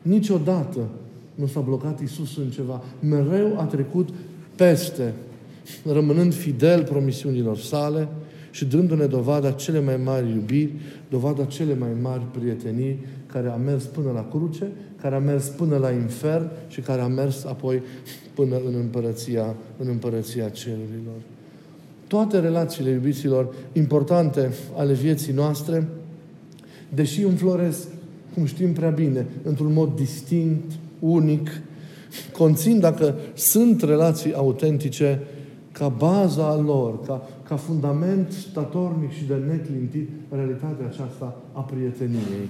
Niciodată 0.04 0.88
nu 1.34 1.46
s-a 1.46 1.60
blocat 1.60 2.00
Isus 2.00 2.36
în 2.36 2.50
ceva. 2.50 2.82
Mereu 3.00 3.60
a 3.60 3.64
trecut 3.64 4.08
peste, 4.56 5.12
rămânând 5.92 6.34
fidel 6.34 6.82
promisiunilor 6.82 7.58
sale 7.58 8.08
și 8.50 8.64
dându-ne 8.64 9.06
dovada 9.06 9.50
cele 9.50 9.80
mai 9.80 9.96
mari 10.04 10.30
iubiri, 10.30 10.72
dovada 11.10 11.44
cele 11.44 11.74
mai 11.74 11.88
mari 12.02 12.22
prietenii, 12.38 12.98
care 13.26 13.48
a 13.48 13.56
mers 13.56 13.84
până 13.84 14.10
la 14.10 14.26
cruce, 14.30 14.68
care 15.00 15.14
a 15.14 15.18
mers 15.18 15.48
până 15.48 15.76
la 15.76 15.90
infern 15.90 16.50
și 16.68 16.80
care 16.80 17.00
a 17.00 17.06
mers 17.06 17.44
apoi 17.44 17.82
până 18.34 18.56
în 18.66 18.74
împărăția, 18.74 19.54
în 19.76 19.88
împărăția 19.88 20.48
cerurilor. 20.48 21.20
Toate 22.06 22.38
relațiile 22.38 22.90
iubiților 22.90 23.54
importante 23.72 24.52
ale 24.76 24.92
vieții 24.92 25.32
noastre, 25.32 25.88
deși 26.94 27.22
înfloresc, 27.22 27.88
cum 28.34 28.44
știm 28.44 28.72
prea 28.72 28.90
bine, 28.90 29.26
într-un 29.42 29.72
mod 29.72 29.96
distinct, 29.96 30.72
unic, 30.98 31.50
conțin, 32.32 32.80
dacă 32.80 33.14
sunt 33.34 33.82
relații 33.82 34.34
autentice, 34.34 35.20
ca 35.72 35.88
baza 35.88 36.56
lor, 36.56 37.00
ca, 37.06 37.28
ca 37.48 37.56
fundament 37.56 38.32
statornic 38.32 39.12
și 39.12 39.24
de 39.24 39.34
neclintit, 39.34 40.08
realitatea 40.30 40.86
aceasta 40.86 41.36
a 41.52 41.60
prieteniei. 41.60 42.48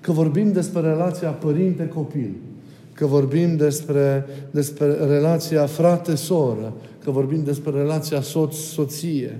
Că 0.00 0.12
vorbim 0.12 0.52
despre 0.52 0.80
relația 0.80 1.30
părinte-copil, 1.30 2.30
că 2.92 3.06
vorbim 3.06 3.56
despre, 3.56 4.26
despre 4.50 4.86
relația 4.92 5.66
frate-soră, 5.66 6.72
că 7.04 7.10
vorbim 7.10 7.44
despre 7.44 7.70
relația 7.70 8.20
soț-soție, 8.20 9.38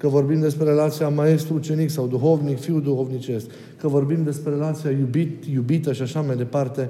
că 0.00 0.08
vorbim 0.08 0.40
despre 0.40 0.64
relația 0.64 1.08
maestru-ucenic 1.08 1.90
sau 1.90 2.06
duhovnic, 2.06 2.60
fiu 2.60 2.80
duhovnicesc, 2.80 3.46
că 3.76 3.88
vorbim 3.88 4.24
despre 4.24 4.50
relația 4.50 4.90
iubit, 4.90 5.44
iubită 5.44 5.92
și 5.92 6.02
așa 6.02 6.20
mai 6.20 6.36
departe, 6.36 6.88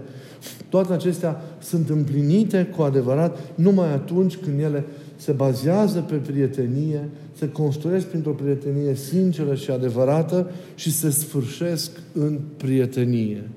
toate 0.69 0.93
acestea 0.93 1.43
sunt 1.59 1.89
împlinite 1.89 2.73
cu 2.77 2.83
adevărat 2.83 3.39
numai 3.55 3.93
atunci 3.93 4.37
când 4.37 4.61
ele 4.61 4.85
se 5.17 5.33
bazează 5.33 6.01
pe 6.01 6.15
prietenie, 6.15 7.09
se 7.33 7.49
construiesc 7.49 8.07
printr-o 8.07 8.33
prietenie 8.33 8.95
sinceră 8.95 9.55
și 9.55 9.71
adevărată 9.71 10.51
și 10.75 10.93
se 10.93 11.11
sfârșesc 11.11 11.91
în 12.13 12.39
prietenie. 12.57 13.49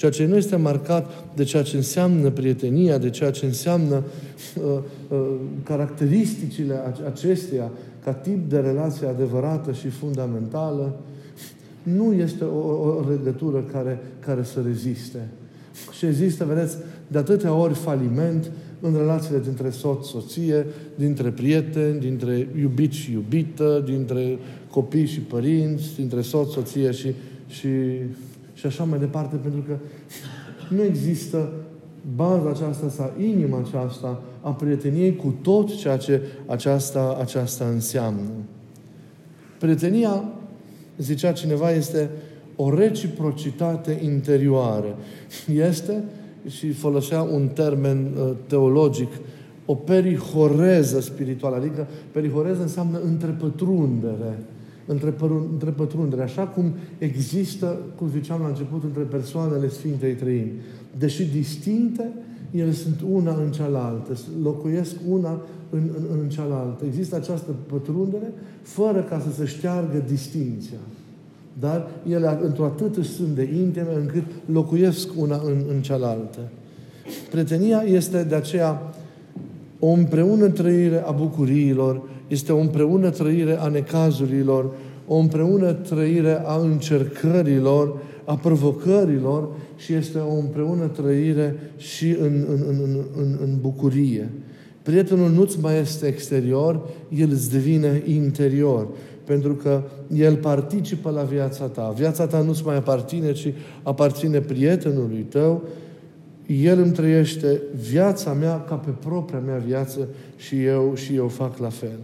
Ceea 0.00 0.12
ce 0.12 0.26
nu 0.26 0.36
este 0.36 0.56
marcat 0.56 1.10
de 1.34 1.44
ceea 1.44 1.62
ce 1.62 1.76
înseamnă 1.76 2.30
prietenia, 2.30 2.98
de 2.98 3.10
ceea 3.10 3.30
ce 3.30 3.46
înseamnă 3.46 4.02
uh, 4.56 4.62
uh, 5.08 5.18
caracteristicile 5.62 6.80
acesteia 7.06 7.70
ca 8.04 8.12
tip 8.12 8.50
de 8.50 8.58
relație 8.58 9.06
adevărată 9.06 9.72
și 9.72 9.88
fundamentală, 9.88 11.00
nu 11.82 12.12
este 12.12 12.44
o, 12.44 12.58
o 12.58 13.04
legătură 13.08 13.60
care, 13.72 14.00
care 14.20 14.42
să 14.42 14.60
reziste. 14.66 15.28
Și 15.92 16.06
există, 16.06 16.44
vedeți, 16.44 16.76
de 17.06 17.18
atâtea 17.18 17.54
ori 17.54 17.74
faliment 17.74 18.50
în 18.80 18.94
relațiile 18.96 19.40
dintre 19.40 19.70
soț-soție, 19.70 20.66
dintre 20.94 21.30
prieteni, 21.30 22.00
dintre 22.00 22.48
iubit 22.60 22.92
și 22.92 23.12
iubită, 23.12 23.82
dintre 23.86 24.38
copii 24.70 25.06
și 25.06 25.20
părinți, 25.20 25.96
dintre 25.96 26.20
soț-soție 26.20 26.90
și, 26.90 27.14
și, 27.48 27.68
și 28.60 28.66
așa 28.66 28.84
mai 28.84 28.98
departe, 28.98 29.36
pentru 29.36 29.60
că 29.60 29.76
nu 30.68 30.82
există 30.82 31.52
baza 32.16 32.50
aceasta 32.50 32.88
sau 32.88 33.12
inima 33.18 33.58
aceasta 33.58 34.22
a 34.40 34.50
prieteniei 34.50 35.16
cu 35.16 35.34
tot 35.42 35.76
ceea 35.76 35.96
ce 35.96 36.22
aceasta, 36.46 37.16
aceasta 37.20 37.64
înseamnă. 37.64 38.30
Prietenia, 39.58 40.24
zicea 40.98 41.32
cineva, 41.32 41.72
este 41.72 42.10
o 42.56 42.74
reciprocitate 42.74 44.00
interioară. 44.02 44.96
Este, 45.52 46.04
și 46.48 46.72
folosea 46.72 47.22
un 47.22 47.48
termen 47.48 48.06
uh, 48.16 48.30
teologic, 48.46 49.08
o 49.66 49.74
perihoreză 49.74 51.00
spirituală, 51.00 51.56
adică 51.56 51.88
perihoreză 52.12 52.62
înseamnă 52.62 53.00
întrepătrundere. 53.04 54.38
Întrepătrundere, 54.86 56.22
așa 56.22 56.42
cum 56.42 56.72
există, 56.98 57.78
cum 57.96 58.08
ziceam 58.08 58.40
la 58.40 58.48
început, 58.48 58.82
între 58.84 59.02
persoanele 59.02 59.68
Sfintei 59.68 60.14
Trăimi. 60.14 60.52
Deși 60.98 61.24
distincte, 61.24 62.10
ele 62.50 62.72
sunt 62.72 63.00
una 63.12 63.34
în 63.34 63.52
cealaltă, 63.52 64.12
locuiesc 64.42 64.94
una 65.08 65.40
în, 65.70 65.90
în, 65.96 66.18
în 66.22 66.28
cealaltă. 66.28 66.84
Există 66.84 67.16
această 67.16 67.50
pătrundere 67.66 68.32
fără 68.62 69.00
ca 69.00 69.20
să 69.20 69.32
se 69.32 69.44
șteargă 69.44 70.04
distinția. 70.08 70.78
Dar 71.60 71.88
ele 72.08 72.38
într-o 72.42 72.64
atât 72.64 73.04
sunt 73.04 73.28
de 73.28 73.42
intime 73.42 73.94
încât 74.00 74.24
locuiesc 74.52 75.08
una 75.16 75.40
în, 75.44 75.62
în 75.68 75.82
cealaltă. 75.82 76.38
Prietenia 77.30 77.82
este 77.86 78.22
de 78.22 78.34
aceea 78.34 78.94
o 79.78 79.88
împreună 79.88 80.48
trăire 80.48 81.02
a 81.06 81.10
bucuriilor, 81.10 82.02
este 82.30 82.52
o 82.52 82.58
împreună 82.58 83.10
trăire 83.10 83.56
a 83.58 83.68
necazurilor, 83.68 84.70
o 85.06 85.16
împreună 85.16 85.72
trăire 85.72 86.42
a 86.44 86.56
încercărilor, 86.56 87.96
a 88.24 88.34
provocărilor 88.34 89.48
și 89.76 89.92
este 89.92 90.18
o 90.18 90.34
împreună 90.34 90.86
trăire 90.86 91.56
și 91.76 92.16
în, 92.20 92.44
în, 92.48 92.64
în, 92.68 93.04
în, 93.16 93.38
în 93.42 93.56
bucurie. 93.60 94.30
Prietenul 94.82 95.30
nu-ți 95.30 95.60
mai 95.60 95.78
este 95.78 96.06
exterior, 96.06 96.88
el 97.08 97.28
îți 97.30 97.50
devine 97.50 98.02
interior 98.06 98.88
pentru 99.24 99.54
că 99.54 99.82
El 100.14 100.36
participă 100.36 101.10
la 101.10 101.22
viața 101.22 101.64
ta. 101.64 101.92
Viața 101.96 102.26
ta 102.26 102.40
nu-ți 102.40 102.64
mai 102.64 102.76
aparține, 102.76 103.32
ci 103.32 103.52
aparține 103.82 104.40
prietenului 104.40 105.26
tău. 105.28 105.62
El 106.46 106.78
îmi 106.78 106.92
trăiește 106.92 107.60
viața 107.90 108.32
mea 108.32 108.60
ca 108.60 108.74
pe 108.74 108.90
propria 108.90 109.38
mea 109.38 109.56
viață 109.56 110.08
și 110.36 110.64
eu, 110.64 110.94
și 110.94 111.14
eu 111.14 111.28
fac 111.28 111.58
la 111.58 111.68
fel. 111.68 111.98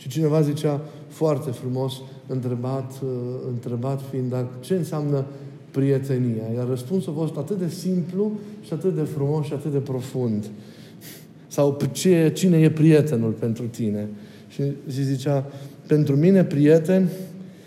Și 0.00 0.08
cineva 0.08 0.40
zicea 0.40 0.80
foarte 1.08 1.50
frumos, 1.50 1.92
întrebat, 2.26 2.92
uh, 3.02 3.08
întrebat 3.48 4.00
fiind, 4.10 4.30
dar 4.30 4.46
ce 4.60 4.74
înseamnă 4.74 5.24
prietenia? 5.70 6.42
Iar 6.54 6.68
răspunsul 6.68 7.12
a 7.12 7.18
fost 7.20 7.36
atât 7.36 7.58
de 7.58 7.68
simplu 7.68 8.32
și 8.60 8.72
atât 8.72 8.94
de 8.94 9.02
frumos 9.02 9.46
și 9.46 9.52
atât 9.52 9.72
de 9.72 9.78
profund. 9.78 10.44
Sau 11.46 11.78
ce, 11.92 12.32
cine 12.34 12.58
e 12.58 12.70
prietenul 12.70 13.30
pentru 13.30 13.64
tine? 13.66 14.08
Și 14.48 14.62
zicea, 15.02 15.46
pentru 15.86 16.16
mine, 16.16 16.44
prieten, 16.44 17.08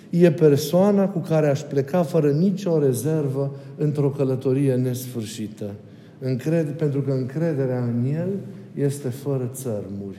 e 0.09 0.31
persoana 0.31 1.07
cu 1.07 1.19
care 1.19 1.47
aș 1.47 1.61
pleca 1.61 2.03
fără 2.03 2.31
nicio 2.31 2.79
rezervă 2.79 3.55
într-o 3.77 4.09
călătorie 4.09 4.75
nesfârșită. 4.75 5.71
Încred, 6.19 6.69
pentru 6.69 7.01
că 7.01 7.11
încrederea 7.11 7.83
în 7.83 8.13
El 8.13 8.29
este 8.73 9.09
fără 9.09 9.49
țărmuri. 9.53 10.17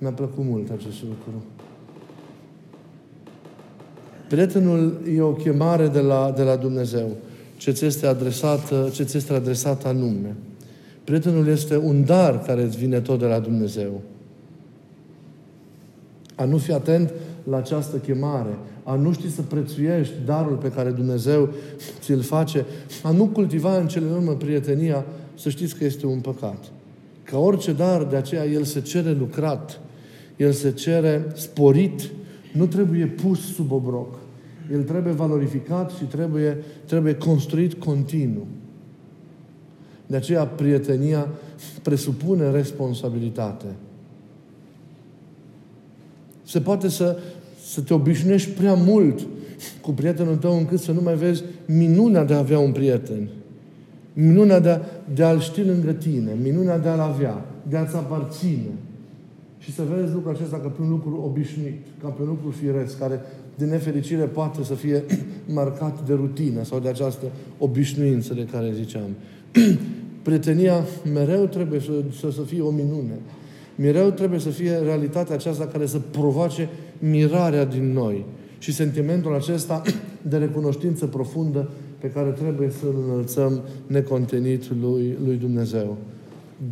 Mi-a 0.00 0.10
plăcut 0.10 0.44
mult 0.44 0.70
acest 0.70 1.02
lucru. 1.02 1.44
Prietenul 4.28 5.00
e 5.14 5.20
o 5.20 5.32
chemare 5.32 5.88
de 5.88 6.00
la, 6.00 6.32
de 6.36 6.42
la 6.42 6.56
Dumnezeu. 6.56 7.08
Ce 7.56 7.70
ți 7.70 7.84
este 7.84 8.06
adresat, 8.06 8.92
ce 8.92 9.02
ți 9.02 9.16
este 9.16 9.32
adresat 9.32 9.84
anume. 9.84 10.36
Prietenul 11.04 11.46
este 11.46 11.76
un 11.76 12.04
dar 12.04 12.42
care 12.42 12.62
îți 12.62 12.76
vine 12.76 13.00
tot 13.00 13.18
de 13.18 13.26
la 13.26 13.38
Dumnezeu 13.38 14.00
a 16.40 16.44
nu 16.44 16.56
fi 16.56 16.72
atent 16.72 17.12
la 17.44 17.56
această 17.56 17.96
chemare, 17.96 18.58
a 18.84 18.94
nu 18.94 19.12
ști 19.12 19.30
să 19.30 19.42
prețuiești 19.42 20.14
darul 20.24 20.56
pe 20.56 20.70
care 20.70 20.90
Dumnezeu 20.90 21.48
ți-l 22.00 22.20
face, 22.20 22.66
a 23.02 23.10
nu 23.10 23.26
cultiva 23.26 23.78
în 23.78 23.88
cele 23.88 24.06
urmă 24.10 24.32
prietenia, 24.32 25.04
să 25.34 25.48
știți 25.48 25.76
că 25.76 25.84
este 25.84 26.06
un 26.06 26.18
păcat. 26.18 26.64
Ca 27.22 27.38
orice 27.38 27.72
dar, 27.72 28.04
de 28.04 28.16
aceea 28.16 28.46
el 28.46 28.64
se 28.64 28.80
cere 28.80 29.12
lucrat, 29.12 29.80
el 30.40 30.52
se 30.52 30.72
cere 30.72 31.26
sporit, 31.34 32.10
nu 32.52 32.66
trebuie 32.66 33.06
pus 33.06 33.54
sub 33.54 33.72
obroc. 33.72 34.18
El 34.72 34.82
trebuie 34.82 35.12
valorificat 35.12 35.90
și 35.90 36.04
trebuie, 36.04 36.56
trebuie 36.84 37.14
construit 37.14 37.74
continuu. 37.74 38.46
De 40.06 40.16
aceea 40.16 40.46
prietenia 40.46 41.28
presupune 41.82 42.50
responsabilitate. 42.50 43.66
Se 46.42 46.60
poate 46.60 46.88
să, 46.88 47.18
să 47.64 47.80
te 47.80 47.94
obișnuiești 47.94 48.50
prea 48.50 48.74
mult 48.74 49.26
cu 49.80 49.90
prietenul 49.90 50.36
tău 50.36 50.58
încât 50.58 50.80
să 50.80 50.92
nu 50.92 51.00
mai 51.00 51.14
vezi 51.14 51.42
minunea 51.66 52.24
de 52.24 52.34
a 52.34 52.38
avea 52.38 52.58
un 52.58 52.72
prieten. 52.72 53.28
Minunea 54.12 54.60
de, 54.60 54.70
a, 54.70 54.80
de 55.14 55.22
a-l 55.22 55.40
ști 55.40 55.62
lângă 55.62 55.92
tine, 55.92 56.32
minunea 56.42 56.78
de 56.78 56.88
a-l 56.88 57.00
avea, 57.00 57.44
de 57.68 57.76
a-ți 57.76 57.96
aparține. 57.96 58.70
Și 59.60 59.74
să 59.74 59.82
vezi 59.82 60.12
lucrul 60.12 60.34
acesta 60.34 60.56
ca 60.56 60.68
pe 60.68 60.82
un 60.82 60.88
lucru 60.88 61.22
obișnuit, 61.24 61.86
ca 62.02 62.08
pe 62.08 62.22
un 62.22 62.28
lucru 62.28 62.50
firesc, 62.50 62.98
care 62.98 63.20
din 63.56 63.68
nefericire 63.68 64.24
poate 64.24 64.64
să 64.64 64.74
fie 64.74 65.04
marcat 65.58 66.06
de 66.06 66.14
rutină 66.14 66.64
sau 66.64 66.78
de 66.78 66.88
această 66.88 67.26
obișnuință 67.58 68.34
de 68.34 68.46
care 68.52 68.72
ziceam. 68.74 69.08
Prietenia 70.22 70.84
mereu 71.12 71.46
trebuie 71.46 71.80
să, 71.80 71.92
să, 72.20 72.30
să 72.30 72.40
fie 72.40 72.60
o 72.60 72.70
minune. 72.70 73.18
Mereu 73.76 74.10
trebuie 74.10 74.38
să 74.38 74.48
fie 74.48 74.78
realitatea 74.78 75.34
aceasta 75.34 75.66
care 75.66 75.86
să 75.86 75.98
provoace 75.98 76.68
mirarea 76.98 77.64
din 77.64 77.92
noi 77.92 78.24
și 78.58 78.72
sentimentul 78.72 79.34
acesta 79.34 79.82
de 80.30 80.36
recunoștință 80.36 81.06
profundă 81.06 81.68
pe 81.98 82.10
care 82.10 82.30
trebuie 82.30 82.70
să-l 82.70 82.94
înălțăm 83.06 83.60
necontenit 83.86 84.70
lui, 84.80 85.16
lui 85.24 85.36
Dumnezeu. 85.36 85.96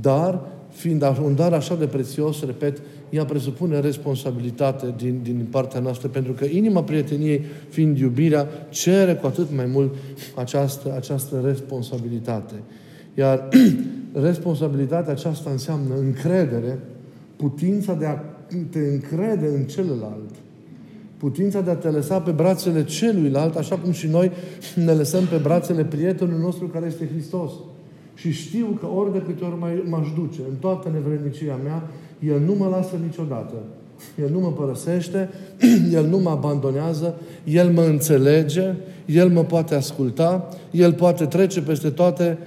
Dar, 0.01 0.41
fiind 0.71 1.05
un 1.23 1.35
dar 1.35 1.53
așa 1.53 1.75
de 1.75 1.87
prețios, 1.87 2.45
repet, 2.45 2.81
ea 3.11 3.25
presupune 3.25 3.81
responsabilitate 3.81 4.95
din, 4.97 5.21
din 5.23 5.47
partea 5.51 5.81
noastră, 5.81 6.09
pentru 6.09 6.33
că 6.33 6.45
inima 6.45 6.83
prieteniei, 6.83 7.45
fiind 7.69 7.99
iubirea, 7.99 8.49
cere 8.69 9.15
cu 9.15 9.27
atât 9.27 9.47
mai 9.57 9.67
mult 9.67 9.95
această, 10.35 10.95
această 10.97 11.41
responsabilitate. 11.45 12.55
Iar 13.15 13.49
responsabilitatea 14.13 15.13
aceasta 15.13 15.51
înseamnă 15.51 15.95
încredere, 15.95 16.79
putința 17.37 17.95
de 17.95 18.07
a 18.07 18.19
te 18.71 18.79
încrede 18.79 19.47
în 19.47 19.65
celălalt, 19.65 20.35
putința 21.17 21.61
de 21.61 21.71
a 21.71 21.75
te 21.75 21.89
lăsa 21.89 22.21
pe 22.21 22.31
brațele 22.31 22.85
celuilalt, 22.85 23.57
așa 23.57 23.77
cum 23.77 23.93
și 23.93 24.07
noi 24.07 24.31
ne 24.75 24.93
lăsăm 24.93 25.25
pe 25.25 25.37
brațele 25.37 25.85
prietenului 25.85 26.41
nostru 26.41 26.67
care 26.67 26.87
este 26.87 27.09
Hristos. 27.09 27.53
Și 28.19 28.33
știu 28.33 28.79
că 28.81 28.87
ori 28.87 29.13
de 29.13 29.23
câte 29.27 29.45
ori 29.45 29.89
m-aș 29.89 30.09
duce, 30.15 30.41
în 30.49 30.55
toată 30.61 30.91
nevrednicia 30.93 31.59
mea, 31.65 31.83
El 32.21 32.41
nu 32.41 32.55
mă 32.55 32.69
lasă 32.69 32.97
niciodată. 33.05 33.55
El 34.23 34.31
nu 34.31 34.41
mă 34.41 34.53
părăsește, 34.53 35.29
El 35.99 36.07
nu 36.07 36.19
mă 36.19 36.31
abandonează, 36.31 37.15
El 37.45 37.71
mă 37.71 37.83
înțelege, 37.83 38.75
El 39.07 39.29
mă 39.29 39.45
poate 39.45 39.75
asculta, 39.75 40.49
El 40.71 40.93
poate 40.93 41.25
trece 41.25 41.63
peste 41.63 41.91
toate, 41.91 42.39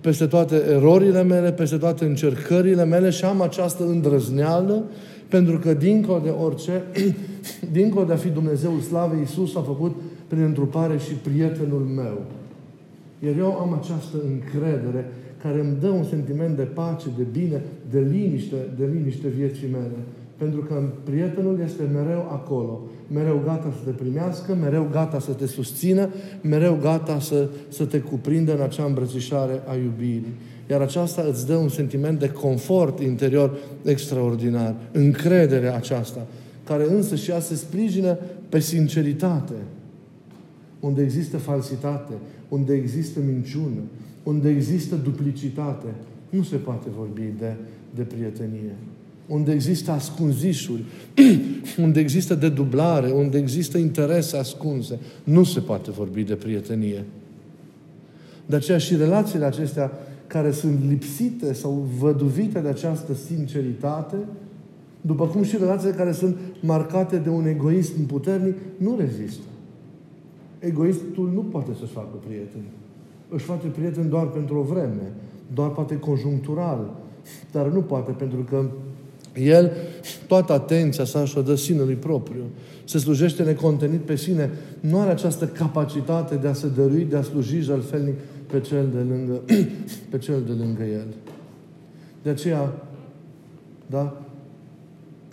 peste 0.00 0.26
toate 0.26 0.62
erorile 0.70 1.22
mele, 1.22 1.52
peste 1.52 1.76
toate 1.76 2.04
încercările 2.04 2.84
mele 2.84 3.10
și 3.10 3.24
am 3.24 3.40
această 3.40 3.84
îndrăzneală, 3.86 4.82
pentru 5.28 5.58
că 5.58 5.74
dincolo 5.74 6.18
de 6.18 6.30
orice, 6.30 6.82
dincolo 7.72 8.04
de 8.04 8.12
a 8.12 8.16
fi 8.16 8.28
Dumnezeul 8.28 8.80
Slavei, 8.80 9.18
Iisus 9.18 9.56
a 9.56 9.60
făcut 9.60 9.96
prin 10.28 10.42
întrupare 10.42 10.98
și 10.98 11.12
prietenul 11.12 11.90
meu. 11.94 12.20
Iar 13.26 13.38
eu 13.38 13.58
am 13.58 13.80
această 13.82 14.16
încredere 14.30 15.12
care 15.42 15.60
îmi 15.60 15.76
dă 15.80 15.88
un 15.88 16.04
sentiment 16.04 16.56
de 16.56 16.62
pace, 16.62 17.06
de 17.16 17.22
bine, 17.32 17.62
de 17.90 18.00
liniște, 18.00 18.56
de 18.78 18.88
liniște 18.92 19.28
vieții 19.28 19.68
mele. 19.72 19.98
Pentru 20.36 20.60
că 20.60 20.82
prietenul 21.04 21.60
este 21.64 21.82
mereu 21.82 22.18
acolo, 22.18 22.80
mereu 23.12 23.42
gata 23.44 23.72
să 23.78 23.90
te 23.90 24.02
primească, 24.02 24.54
mereu 24.54 24.88
gata 24.90 25.18
să 25.18 25.32
te 25.32 25.46
susțină, 25.46 26.08
mereu 26.42 26.78
gata 26.80 27.20
să, 27.20 27.48
să 27.68 27.84
te 27.84 27.98
cuprindă 27.98 28.54
în 28.54 28.60
acea 28.60 28.84
îmbrățișare 28.84 29.62
a 29.66 29.74
iubirii. 29.74 30.34
Iar 30.70 30.80
aceasta 30.80 31.24
îți 31.28 31.46
dă 31.46 31.54
un 31.54 31.68
sentiment 31.68 32.18
de 32.18 32.30
confort 32.30 33.00
interior 33.00 33.58
extraordinar. 33.82 34.74
Încrederea 34.92 35.76
aceasta, 35.76 36.26
care 36.64 36.90
însă 36.90 37.14
și 37.14 37.30
ea 37.30 37.40
se 37.40 37.54
sprijină 37.54 38.18
pe 38.48 38.58
sinceritate. 38.58 39.54
Unde 40.80 41.02
există 41.02 41.36
falsitate, 41.36 42.12
unde 42.48 42.74
există 42.74 43.20
minciună, 43.26 43.80
unde 44.22 44.48
există 44.48 44.94
duplicitate, 44.94 45.86
nu 46.30 46.42
se 46.42 46.56
poate 46.56 46.88
vorbi 46.96 47.32
de, 47.38 47.54
de 47.94 48.02
prietenie. 48.02 48.74
Unde 49.26 49.52
există 49.52 49.90
ascunzișuri, 49.90 50.84
unde 51.84 52.00
există 52.00 52.34
dedublare, 52.34 53.10
unde 53.10 53.38
există 53.38 53.78
interese 53.78 54.36
ascunse, 54.36 54.98
nu 55.24 55.44
se 55.44 55.60
poate 55.60 55.90
vorbi 55.90 56.22
de 56.22 56.34
prietenie. 56.34 57.04
De 58.46 58.56
aceea 58.56 58.78
și 58.78 58.96
relațiile 58.96 59.44
acestea 59.44 59.92
care 60.26 60.50
sunt 60.50 60.78
lipsite 60.88 61.52
sau 61.52 61.88
văduvite 61.98 62.60
de 62.60 62.68
această 62.68 63.14
sinceritate, 63.14 64.16
după 65.00 65.26
cum 65.26 65.42
și 65.42 65.56
relațiile 65.56 65.94
care 65.94 66.12
sunt 66.12 66.36
marcate 66.62 67.16
de 67.16 67.28
un 67.28 67.46
egoism 67.46 68.06
puternic, 68.06 68.54
nu 68.76 68.96
rezistă. 68.98 69.44
Egoistul 70.58 71.30
nu 71.34 71.40
poate 71.40 71.70
să-și 71.78 71.92
facă 71.92 72.16
prieteni 72.26 72.64
își 73.30 73.44
face 73.44 73.66
prieten 73.66 74.08
doar 74.08 74.26
pentru 74.26 74.58
o 74.58 74.62
vreme, 74.62 75.12
doar 75.54 75.70
poate 75.70 75.98
conjunctural, 75.98 76.90
dar 77.52 77.66
nu 77.66 77.80
poate 77.80 78.10
pentru 78.10 78.40
că 78.50 78.64
el 79.34 79.72
toată 80.26 80.52
atenția 80.52 81.04
sa 81.04 81.24
și-o 81.24 81.42
dă 81.42 81.54
sinelui 81.54 81.94
propriu. 81.94 82.42
Se 82.84 82.98
slujește 82.98 83.42
necontenit 83.42 84.00
pe 84.00 84.16
sine. 84.16 84.50
Nu 84.80 85.00
are 85.00 85.10
această 85.10 85.46
capacitate 85.46 86.34
de 86.34 86.48
a 86.48 86.52
se 86.52 86.68
dărui, 86.68 87.04
de 87.04 87.16
a 87.16 87.22
sluji 87.22 87.60
jalfelnic 87.60 88.14
pe 88.46 88.60
cel 88.60 88.88
de 88.94 88.98
lângă, 88.98 89.40
pe 90.10 90.18
cel 90.18 90.42
de 90.46 90.52
lângă 90.52 90.82
el. 90.82 91.06
De 92.22 92.30
aceea, 92.30 92.72
da? 93.86 94.20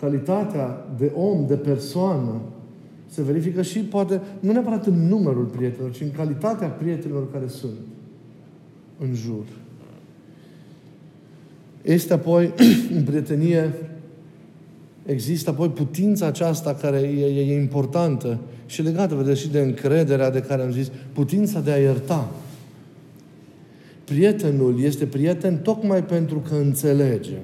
Calitatea 0.00 0.86
de 0.98 1.12
om, 1.14 1.46
de 1.46 1.54
persoană, 1.54 2.40
se 3.10 3.22
verifică 3.22 3.62
și 3.62 3.78
poate, 3.78 4.20
nu 4.40 4.52
neapărat 4.52 4.86
în 4.86 5.08
numărul 5.08 5.44
prietenilor, 5.44 5.92
ci 5.92 6.00
în 6.00 6.10
calitatea 6.10 6.68
prietenilor 6.68 7.32
care 7.32 7.46
sunt 7.46 7.78
în 8.98 9.14
jur. 9.14 9.44
Este 11.82 12.12
apoi, 12.12 12.52
în 12.96 13.02
prietenie, 13.02 13.72
există 15.06 15.50
apoi 15.50 15.68
putința 15.68 16.26
aceasta 16.26 16.74
care 16.74 16.98
e, 16.98 17.26
e, 17.26 17.52
e 17.52 17.60
importantă 17.60 18.38
și 18.66 18.82
legată, 18.82 19.14
vedeți, 19.14 19.40
și 19.40 19.50
de 19.50 19.60
încrederea 19.60 20.30
de 20.30 20.40
care 20.40 20.62
am 20.62 20.72
zis, 20.72 20.90
putința 21.12 21.60
de 21.60 21.70
a 21.70 21.76
ierta. 21.76 22.30
Prietenul 24.04 24.82
este 24.82 25.06
prieten 25.06 25.58
tocmai 25.58 26.04
pentru 26.04 26.38
că 26.38 26.54
înțelege. 26.54 27.36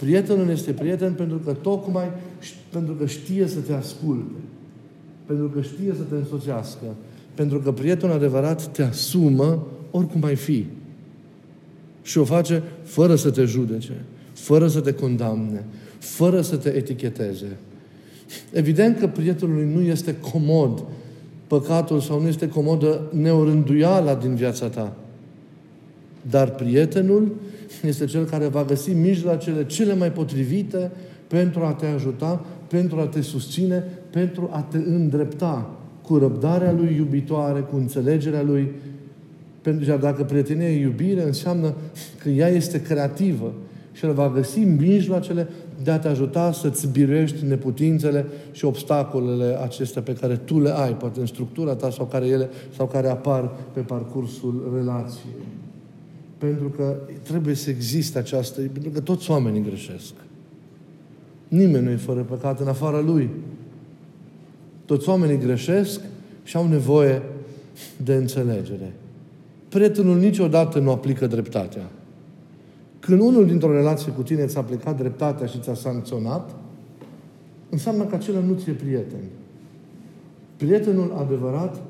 Prietenul 0.00 0.50
este 0.50 0.72
prieten 0.72 1.12
pentru 1.12 1.36
că 1.36 1.52
tocmai 1.52 2.10
pentru 2.72 2.94
că 2.94 3.06
știe 3.06 3.46
să 3.46 3.58
te 3.58 3.72
asculte. 3.72 4.40
Pentru 5.26 5.48
că 5.48 5.60
știe 5.60 5.94
să 5.96 6.02
te 6.02 6.14
însoțească. 6.14 6.84
Pentru 7.34 7.60
că 7.60 7.72
prietenul 7.72 8.14
adevărat 8.14 8.66
te 8.66 8.82
asumă 8.82 9.66
oricum 9.90 10.24
ai 10.24 10.36
fi. 10.36 10.66
Și 12.02 12.18
o 12.18 12.24
face 12.24 12.62
fără 12.82 13.14
să 13.14 13.30
te 13.30 13.44
judece, 13.44 13.92
fără 14.32 14.68
să 14.68 14.80
te 14.80 14.92
condamne, 14.92 15.64
fără 15.98 16.40
să 16.40 16.56
te 16.56 16.68
eticheteze. 16.68 17.56
Evident 18.52 18.98
că 18.98 19.06
prietenului 19.06 19.72
nu 19.74 19.80
este 19.80 20.16
comod 20.16 20.84
păcatul 21.46 22.00
sau 22.00 22.20
nu 22.20 22.28
este 22.28 22.48
comodă 22.48 23.02
neorânduiala 23.12 24.14
din 24.14 24.34
viața 24.34 24.66
ta. 24.66 24.96
Dar 26.30 26.50
prietenul 26.50 27.32
este 27.82 28.04
cel 28.04 28.24
care 28.24 28.46
va 28.46 28.64
găsi 28.64 28.90
mijloacele 28.90 29.66
cele 29.66 29.94
mai 29.94 30.12
potrivite 30.12 30.90
pentru 31.26 31.60
a 31.60 31.72
te 31.72 31.86
ajuta, 31.86 32.44
pentru 32.68 32.98
a 33.00 33.06
te 33.06 33.20
susține, 33.20 33.84
pentru 34.10 34.48
a 34.52 34.60
te 34.60 34.76
îndrepta 34.76 35.70
cu 36.02 36.18
răbdarea 36.18 36.72
lui 36.72 36.94
iubitoare, 36.96 37.60
cu 37.60 37.76
înțelegerea 37.76 38.42
lui. 38.42 38.70
Pentru 39.62 39.90
că 39.90 39.96
dacă 40.00 40.24
prietenia 40.24 40.70
e 40.70 40.80
iubire, 40.80 41.22
înseamnă 41.22 41.74
că 42.18 42.28
ea 42.28 42.48
este 42.48 42.82
creativă 42.82 43.52
și 43.92 44.04
el 44.04 44.12
va 44.12 44.30
găsi 44.34 44.58
mijloacele 44.58 45.48
de 45.82 45.90
a 45.90 45.98
te 45.98 46.08
ajuta 46.08 46.52
să-ți 46.52 46.88
biruiești 46.88 47.44
neputințele 47.44 48.26
și 48.52 48.64
obstacolele 48.64 49.58
acestea 49.62 50.02
pe 50.02 50.12
care 50.12 50.36
tu 50.36 50.60
le 50.60 50.70
ai, 50.70 50.94
poate 50.94 51.20
în 51.20 51.26
structura 51.26 51.74
ta 51.74 51.90
sau 51.90 52.06
care, 52.06 52.26
ele, 52.26 52.48
sau 52.76 52.86
care 52.86 53.08
apar 53.08 53.50
pe 53.72 53.80
parcursul 53.80 54.72
relației. 54.76 55.59
Pentru 56.40 56.68
că 56.68 56.96
trebuie 57.22 57.54
să 57.54 57.70
existe 57.70 58.18
această... 58.18 58.60
Pentru 58.60 58.90
că 58.90 59.00
toți 59.00 59.30
oamenii 59.30 59.62
greșesc. 59.62 60.12
Nimeni 61.48 61.84
nu 61.84 61.90
e 61.90 61.96
fără 61.96 62.20
păcat 62.20 62.60
în 62.60 62.68
afara 62.68 63.00
Lui. 63.00 63.30
Toți 64.84 65.08
oamenii 65.08 65.38
greșesc 65.38 66.00
și 66.42 66.56
au 66.56 66.68
nevoie 66.68 67.22
de 68.04 68.14
înțelegere. 68.14 68.92
Prietenul 69.68 70.18
niciodată 70.18 70.78
nu 70.78 70.90
aplică 70.90 71.26
dreptatea. 71.26 71.90
Când 73.00 73.20
unul 73.20 73.46
dintr-o 73.46 73.72
relație 73.72 74.12
cu 74.12 74.22
tine 74.22 74.46
ți-a 74.46 74.60
aplicat 74.60 74.96
dreptatea 74.96 75.46
și 75.46 75.60
ți-a 75.60 75.74
sancționat, 75.74 76.54
înseamnă 77.70 78.04
că 78.04 78.14
acela 78.14 78.40
nu 78.40 78.54
ți-e 78.54 78.72
prieten. 78.72 79.24
Prietenul 80.56 81.14
adevărat 81.18 81.82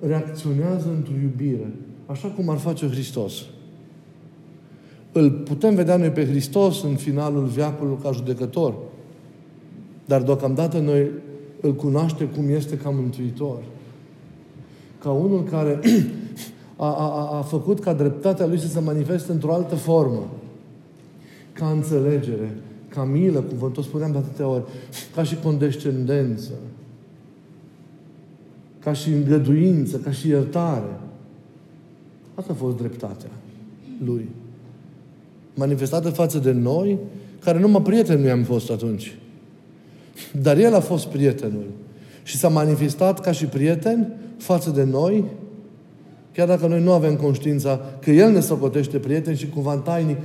reacționează 0.00 0.88
într-o 0.96 1.14
iubire, 1.22 1.72
așa 2.06 2.28
cum 2.28 2.48
ar 2.48 2.56
face 2.56 2.88
Hristos. 2.88 3.44
Îl 5.16 5.30
putem 5.30 5.74
vedea 5.74 5.96
noi 5.96 6.10
pe 6.10 6.26
Hristos 6.26 6.82
în 6.82 6.94
finalul 6.94 7.44
viacului 7.44 7.98
ca 8.02 8.10
judecător, 8.12 8.74
dar 10.04 10.22
deocamdată 10.22 10.78
noi 10.78 11.10
îl 11.60 11.74
cunoaște 11.74 12.24
cum 12.24 12.48
este 12.48 12.76
ca 12.76 12.90
mântuitor. 12.90 13.62
Ca 14.98 15.10
unul 15.10 15.44
care 15.44 15.80
a, 16.76 16.86
a, 16.86 17.36
a 17.38 17.42
făcut 17.42 17.80
ca 17.80 17.92
dreptatea 17.92 18.46
lui 18.46 18.58
să 18.58 18.68
se 18.68 18.80
manifeste 18.80 19.32
într-o 19.32 19.52
altă 19.52 19.74
formă. 19.74 20.30
Ca 21.52 21.70
înțelegere, 21.70 22.56
ca 22.88 23.04
milă, 23.04 23.40
cum 23.40 23.56
vă 23.56 23.82
spuneam 23.82 24.12
de 24.12 24.18
atâtea 24.18 24.48
ori, 24.48 24.64
ca 25.14 25.22
și 25.22 25.36
condescendență, 25.42 26.52
ca 28.78 28.92
și 28.92 29.12
îngăduință, 29.12 29.98
ca 29.98 30.10
și 30.10 30.28
iertare. 30.28 31.00
Asta 32.34 32.52
a 32.52 32.56
fost 32.56 32.76
dreptatea 32.76 33.30
lui. 34.04 34.28
Manifestată 35.56 36.08
față 36.08 36.38
de 36.38 36.52
noi, 36.52 36.98
care 37.40 37.58
numai 37.58 37.82
prieteni 37.82 38.20
nu 38.20 38.26
i-am 38.26 38.42
fost 38.42 38.70
atunci. 38.70 39.18
Dar 40.42 40.58
El 40.58 40.74
a 40.74 40.80
fost 40.80 41.06
prietenul. 41.06 41.66
Și 42.22 42.36
s-a 42.36 42.48
manifestat 42.48 43.20
ca 43.20 43.32
și 43.32 43.44
prieten 43.44 44.12
față 44.36 44.70
de 44.70 44.84
noi, 44.84 45.24
Chiar 46.36 46.46
dacă 46.46 46.66
noi 46.66 46.82
nu 46.82 46.92
avem 46.92 47.16
conștiința 47.16 47.80
că 48.00 48.10
El 48.10 48.30
ne 48.30 48.40
socotește 48.40 48.98
prieteni 48.98 49.36
și 49.36 49.48
cumva 49.48 49.72
în 49.72 49.80
tainic 49.80 50.16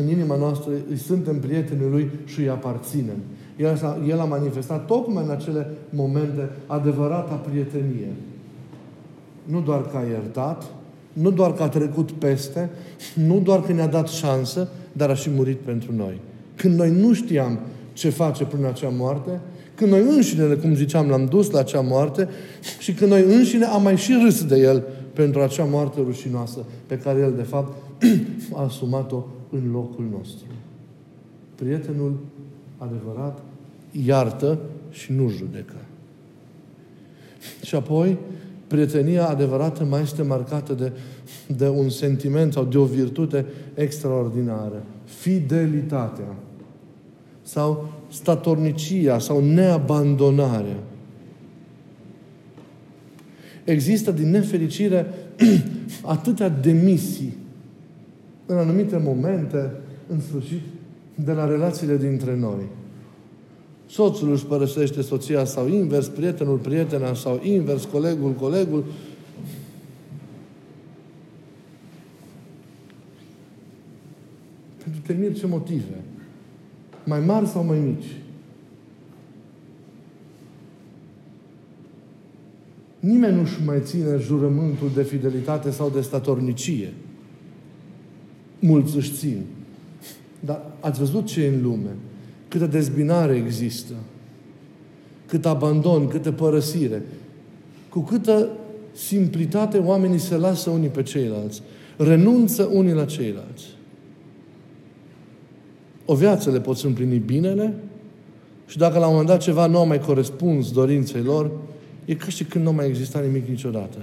în 0.00 0.08
inima 0.08 0.36
noastră 0.36 0.70
îi 0.90 0.96
suntem 0.96 1.40
prietenii 1.40 1.88
Lui 1.90 2.10
și 2.24 2.40
îi 2.40 2.48
aparținem. 2.48 3.16
El 3.56 3.80
a, 3.82 3.98
El 4.08 4.20
a 4.20 4.24
manifestat 4.24 4.86
tocmai 4.86 5.24
în 5.24 5.30
acele 5.30 5.66
momente 5.90 6.50
adevărata 6.66 7.34
prietenie. 7.34 8.08
Nu 9.44 9.60
doar 9.60 9.86
că 9.86 9.96
a 9.96 10.08
iertat, 10.10 10.64
nu 11.12 11.30
doar 11.30 11.52
că 11.52 11.62
a 11.62 11.68
trecut 11.68 12.10
peste, 12.10 12.70
nu 13.14 13.40
doar 13.40 13.62
că 13.62 13.72
ne-a 13.72 13.86
dat 13.86 14.08
șansă, 14.08 14.68
dar 14.92 15.10
a 15.10 15.14
și 15.14 15.30
murit 15.30 15.58
pentru 15.58 15.94
noi. 15.94 16.20
Când 16.54 16.78
noi 16.78 16.90
nu 16.90 17.12
știam 17.12 17.58
ce 17.92 18.08
face 18.08 18.44
prin 18.44 18.64
acea 18.64 18.88
moarte, 18.88 19.40
când 19.74 19.90
noi 19.90 20.00
înșine, 20.00 20.54
cum 20.54 20.74
ziceam, 20.74 21.08
l-am 21.08 21.24
dus 21.24 21.50
la 21.50 21.58
acea 21.58 21.80
moarte 21.80 22.28
și 22.78 22.92
când 22.92 23.10
noi 23.10 23.24
înșine 23.24 23.64
am 23.64 23.82
mai 23.82 23.96
și 23.96 24.12
râs 24.22 24.44
de 24.44 24.56
El 24.56 24.84
pentru 25.12 25.40
acea 25.40 25.64
moarte 25.64 26.00
rușinoasă 26.00 26.64
pe 26.86 26.98
care 26.98 27.18
El, 27.20 27.32
de 27.36 27.42
fapt, 27.42 27.76
a 28.56 28.62
asumat-o 28.62 29.26
în 29.50 29.70
locul 29.72 30.04
nostru. 30.10 30.46
Prietenul 31.54 32.18
adevărat 32.78 33.42
iartă 34.04 34.58
și 34.90 35.12
nu 35.12 35.28
judecă. 35.28 35.74
Și 37.62 37.74
apoi, 37.74 38.18
prietenia 38.66 39.28
adevărată 39.28 39.84
mai 39.84 40.02
este 40.02 40.22
marcată 40.22 40.72
de, 40.72 40.92
de 41.46 41.68
un 41.68 41.88
sentiment 41.88 42.52
sau 42.52 42.64
de 42.64 42.78
o 42.78 42.84
virtute 42.84 43.46
extraordinară. 43.74 44.82
Fidelitatea. 45.04 46.36
Sau 47.42 47.92
statornicia 48.10 49.18
sau 49.18 49.44
neabandonarea. 49.44 50.78
Există, 53.64 54.10
din 54.10 54.30
nefericire, 54.30 55.06
atâtea 56.02 56.48
demisii 56.48 57.36
în 58.46 58.56
anumite 58.56 58.96
momente, 58.96 59.70
în 60.06 60.20
sfârșit, 60.20 60.60
de 61.14 61.32
la 61.32 61.46
relațiile 61.46 61.96
dintre 61.96 62.36
noi. 62.36 62.64
Soțul 63.86 64.32
își 64.32 64.46
părăsește 64.46 65.02
soția 65.02 65.44
sau 65.44 65.68
invers, 65.68 66.08
prietenul 66.08 66.56
prietena 66.56 67.14
sau 67.14 67.40
invers, 67.42 67.84
colegul 67.84 68.32
colegul. 68.32 68.84
Pentru 75.10 75.32
te 75.32 75.38
ce 75.38 75.46
motive. 75.46 76.04
Mai 77.04 77.20
mari 77.20 77.46
sau 77.46 77.64
mai 77.64 77.78
mici. 77.78 78.16
Nimeni 83.00 83.36
nu-și 83.36 83.64
mai 83.64 83.78
ține 83.82 84.16
jurământul 84.18 84.90
de 84.94 85.02
fidelitate 85.02 85.70
sau 85.70 85.90
de 85.90 86.00
statornicie. 86.00 86.92
Mulți 88.58 88.96
își 88.96 89.12
țin. 89.12 89.42
Dar 90.40 90.62
ați 90.80 90.98
văzut 90.98 91.26
ce 91.26 91.44
e 91.44 91.48
în 91.48 91.62
lume? 91.62 91.96
Câtă 92.48 92.66
dezbinare 92.66 93.36
există. 93.36 93.94
Cât 95.26 95.46
abandon, 95.46 96.08
câtă 96.08 96.32
părăsire. 96.32 97.02
Cu 97.88 98.00
câtă 98.00 98.48
simplitate 98.92 99.78
oamenii 99.78 100.18
se 100.18 100.36
lasă 100.36 100.70
unii 100.70 100.88
pe 100.88 101.02
ceilalți. 101.02 101.62
Renunță 101.96 102.64
unii 102.72 102.92
la 102.92 103.04
ceilalți. 103.04 103.78
O 106.10 106.14
viață 106.14 106.50
le 106.50 106.60
poți 106.60 106.86
împlini 106.86 107.18
binele 107.18 107.74
și 108.66 108.78
dacă 108.78 108.98
la 108.98 109.04
un 109.04 109.10
moment 109.10 109.28
dat 109.28 109.40
ceva 109.40 109.66
nu 109.66 109.78
a 109.78 109.84
mai 109.84 110.00
corespuns 110.00 110.72
dorinței 110.72 111.22
lor, 111.22 111.50
e 112.04 112.14
ca 112.14 112.26
și 112.26 112.44
când 112.44 112.64
nu 112.64 112.72
mai 112.72 112.86
exista 112.86 113.20
nimic 113.20 113.48
niciodată. 113.48 113.98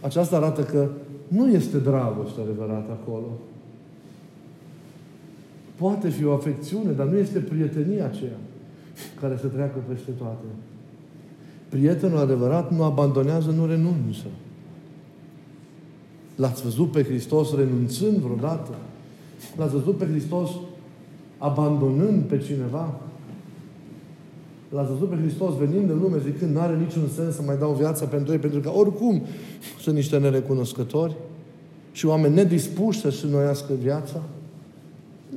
Aceasta 0.00 0.36
arată 0.36 0.62
că 0.62 0.88
nu 1.28 1.50
este 1.50 1.78
dragoste 1.78 2.40
adevărată 2.40 2.90
acolo. 2.90 3.26
Poate 5.74 6.08
fi 6.08 6.24
o 6.24 6.32
afecțiune, 6.32 6.92
dar 6.92 7.06
nu 7.06 7.18
este 7.18 7.38
prietenia 7.38 8.04
aceea 8.04 8.38
care 9.20 9.38
să 9.40 9.46
treacă 9.46 9.78
peste 9.88 10.10
toate. 10.10 10.46
Prietenul 11.68 12.18
adevărat 12.18 12.70
nu 12.70 12.82
abandonează, 12.82 13.50
nu 13.50 13.66
renunță. 13.66 14.26
L-ați 16.36 16.62
văzut 16.62 16.90
pe 16.90 17.02
Hristos 17.02 17.54
renunțând 17.54 18.16
vreodată? 18.16 18.74
L-ați 19.56 19.72
văzut 19.72 19.96
pe 19.96 20.04
Hristos 20.04 20.50
abandonând 21.38 22.22
pe 22.22 22.38
cineva? 22.38 23.00
L-ați 24.68 24.90
văzut 24.90 25.08
pe 25.08 25.16
Hristos 25.16 25.56
venind 25.56 25.90
în 25.90 25.98
lume 25.98 26.18
zicând 26.18 26.54
nu 26.54 26.60
are 26.60 26.76
niciun 26.76 27.08
sens 27.14 27.34
să 27.34 27.42
mai 27.42 27.56
dau 27.58 27.72
viața 27.72 28.04
pentru 28.06 28.32
ei, 28.32 28.38
pentru 28.38 28.60
că 28.60 28.70
oricum 28.74 29.22
sunt 29.80 29.94
niște 29.94 30.18
nerecunoscători 30.18 31.16
și 31.92 32.06
oameni 32.06 32.34
nedispuși 32.34 33.00
să-și 33.00 33.24
înnoiască 33.24 33.72
viața? 33.82 34.22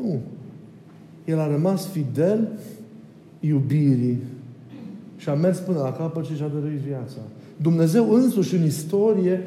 Nu. 0.02 0.20
El 1.26 1.40
a 1.40 1.48
rămas 1.48 1.88
fidel 1.88 2.48
iubirii 3.40 4.20
și 5.18 5.30
a 5.30 5.34
mers 5.34 5.60
până 5.60 5.80
la 5.80 5.92
capăt 5.92 6.26
și 6.26 6.36
și-a 6.36 6.48
dăruit 6.48 6.80
viața. 6.80 7.18
Dumnezeu 7.62 8.14
însuși 8.14 8.56
în 8.56 8.66
istorie 8.66 9.42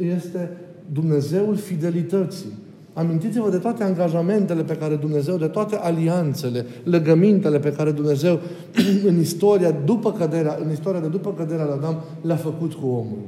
este 0.00 0.50
Dumnezeul 0.92 1.56
fidelității. 1.56 2.52
Amintiți-vă 3.00 3.50
de 3.50 3.56
toate 3.56 3.82
angajamentele 3.84 4.62
pe 4.62 4.76
care 4.76 4.94
Dumnezeu, 4.94 5.36
de 5.36 5.46
toate 5.46 5.76
alianțele, 5.76 6.66
legămintele 6.84 7.58
pe 7.58 7.72
care 7.72 7.90
Dumnezeu 7.90 8.40
în 9.08 9.18
istoria, 9.20 9.74
după 9.84 10.12
căderea, 10.12 10.58
în 10.64 10.70
istoria 10.70 11.00
de 11.00 11.06
după 11.06 11.32
căderea 11.36 11.64
lui 11.64 11.74
Adam 11.76 12.00
le-a 12.22 12.36
făcut 12.36 12.72
cu 12.72 12.86
omul. 12.86 13.18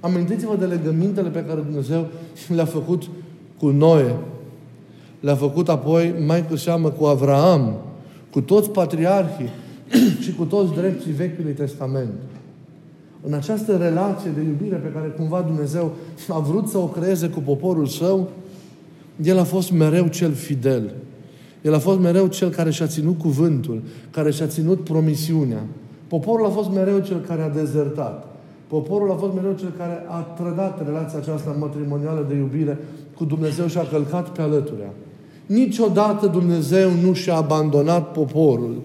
Amintiți-vă 0.00 0.56
de 0.56 0.64
legămintele 0.64 1.28
pe 1.28 1.44
care 1.44 1.60
Dumnezeu 1.60 2.06
le-a 2.54 2.64
făcut 2.64 3.02
cu 3.58 3.68
Noe. 3.68 4.16
Le-a 5.20 5.34
făcut 5.34 5.68
apoi 5.68 6.14
mai 6.26 6.46
cu 6.46 6.56
seamă 6.56 6.88
cu 6.88 7.04
Avraam, 7.04 7.74
cu 8.30 8.40
toți 8.40 8.70
patriarhii 8.70 9.50
și 10.22 10.34
cu 10.34 10.44
toți 10.44 10.74
drepții 10.74 11.12
Vechiului 11.12 11.52
Testament. 11.52 12.14
În 13.26 13.32
această 13.32 13.76
relație 13.76 14.30
de 14.34 14.40
iubire 14.40 14.76
pe 14.76 14.88
care 14.88 15.06
cumva 15.06 15.40
Dumnezeu 15.40 15.92
a 16.28 16.38
vrut 16.38 16.68
să 16.68 16.78
o 16.78 16.86
creeze 16.86 17.28
cu 17.28 17.40
poporul 17.40 17.86
său, 17.86 18.28
el 19.22 19.38
a 19.38 19.44
fost 19.44 19.72
mereu 19.72 20.06
cel 20.06 20.32
fidel. 20.32 20.94
El 21.62 21.74
a 21.74 21.78
fost 21.78 21.98
mereu 22.00 22.26
cel 22.26 22.48
care 22.48 22.70
și-a 22.70 22.86
ținut 22.86 23.18
cuvântul, 23.18 23.82
care 24.10 24.30
și-a 24.30 24.46
ținut 24.46 24.84
promisiunea. 24.84 25.62
Poporul 26.08 26.46
a 26.46 26.48
fost 26.48 26.70
mereu 26.70 26.98
cel 26.98 27.20
care 27.20 27.42
a 27.42 27.48
dezertat. 27.48 28.36
Poporul 28.66 29.10
a 29.10 29.14
fost 29.14 29.34
mereu 29.34 29.52
cel 29.52 29.72
care 29.78 30.04
a 30.08 30.18
trădat 30.18 30.86
relația 30.86 31.18
aceasta 31.18 31.56
matrimonială 31.58 32.26
de 32.28 32.34
iubire 32.34 32.78
cu 33.16 33.24
Dumnezeu 33.24 33.66
și 33.66 33.78
a 33.78 33.86
călcat 33.86 34.28
pe 34.28 34.42
alăturea. 34.42 34.90
Niciodată 35.46 36.26
Dumnezeu 36.26 36.90
nu 37.02 37.12
și-a 37.12 37.36
abandonat 37.36 38.12
poporul. 38.12 38.80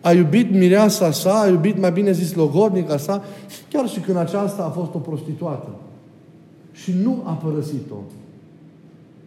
A 0.00 0.12
iubit 0.12 0.50
mireasa 0.50 1.10
sa, 1.10 1.40
a 1.40 1.48
iubit, 1.48 1.80
mai 1.80 1.92
bine 1.92 2.12
zis, 2.12 2.34
logodnica 2.34 2.96
sa, 2.96 3.22
chiar 3.70 3.88
și 3.88 4.00
când 4.00 4.16
aceasta 4.16 4.62
a 4.62 4.68
fost 4.68 4.94
o 4.94 4.98
prostituată. 4.98 5.68
Și 6.72 6.92
nu 7.02 7.22
a 7.24 7.32
părăsit-o. 7.32 7.94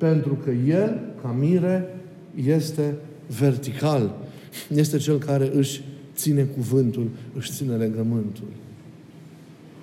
Pentru 0.04 0.38
că 0.44 0.52
El, 0.52 1.00
ca 1.22 1.36
mire, 1.40 1.96
este 2.46 2.96
vertical. 3.40 4.16
Este 4.68 4.98
Cel 4.98 5.18
care 5.18 5.52
își 5.56 5.84
ține 6.16 6.44
cuvântul, 6.44 7.08
își 7.38 7.52
ține 7.52 7.76
legământul. 7.76 8.48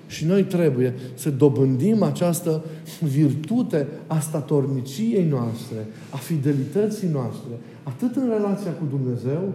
Și 0.06 0.24
noi 0.24 0.44
trebuie 0.44 0.94
să 1.14 1.30
dobândim 1.30 2.02
această 2.02 2.64
virtute 3.00 3.86
a 4.06 4.18
statorniciei 4.18 5.24
noastre, 5.28 5.86
a 6.10 6.16
fidelității 6.16 7.08
noastre, 7.08 7.52
atât 7.82 8.16
în 8.16 8.28
relația 8.28 8.70
cu 8.70 8.84
Dumnezeu, 8.90 9.52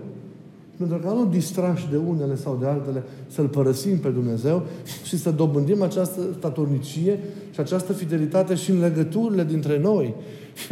pentru 0.77 0.97
că 0.97 1.07
nu 1.07 1.25
distrași 1.25 1.87
de 1.91 1.97
unele 1.97 2.35
sau 2.35 2.57
de 2.59 2.65
altele 2.65 3.03
să-L 3.27 3.47
părăsim 3.47 3.97
pe 3.97 4.09
Dumnezeu 4.09 4.63
și 5.03 5.17
să 5.17 5.31
dobândim 5.31 5.81
această 5.81 6.21
statornicie 6.37 7.19
și 7.51 7.59
această 7.59 7.93
fidelitate 7.93 8.55
și 8.55 8.71
în 8.71 8.79
legăturile 8.79 9.43
dintre 9.43 9.79
noi, 9.79 10.13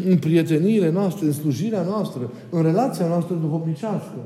în 0.10 0.18
prieteniile 0.18 0.92
noastre, 0.92 1.26
în 1.26 1.32
slujirea 1.32 1.82
noastră, 1.82 2.32
în 2.50 2.62
relația 2.62 3.08
noastră 3.08 3.36
duhovnicească. 3.36 4.18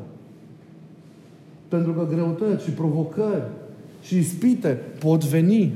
Pentru 1.68 1.92
că 1.92 2.08
greutăți 2.10 2.64
și 2.64 2.72
provocări 2.72 3.44
și 4.02 4.18
ispite 4.18 4.80
pot 5.00 5.24
veni. 5.24 5.74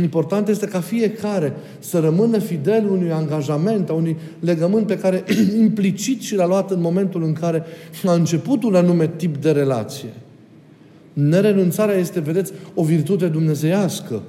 Important 0.00 0.48
este 0.48 0.66
ca 0.66 0.80
fiecare 0.80 1.52
să 1.78 1.98
rămână 1.98 2.38
fidel 2.38 2.88
unui 2.90 3.12
angajament, 3.12 3.88
a 3.88 3.92
unui 3.92 4.16
legământ 4.40 4.86
pe 4.86 4.98
care 4.98 5.24
implicit 5.58 6.20
și 6.20 6.34
l-a 6.34 6.46
luat 6.46 6.70
în 6.70 6.80
momentul 6.80 7.22
în 7.22 7.32
care 7.32 7.64
a 8.06 8.12
început 8.12 8.62
un 8.62 8.74
anume 8.74 9.08
tip 9.16 9.36
de 9.36 9.50
relație. 9.50 10.12
Nerenunțarea 11.12 11.94
este, 11.94 12.20
vedeți, 12.20 12.52
o 12.74 12.84
virtute 12.84 13.26
dumnezeiască. 13.26 14.22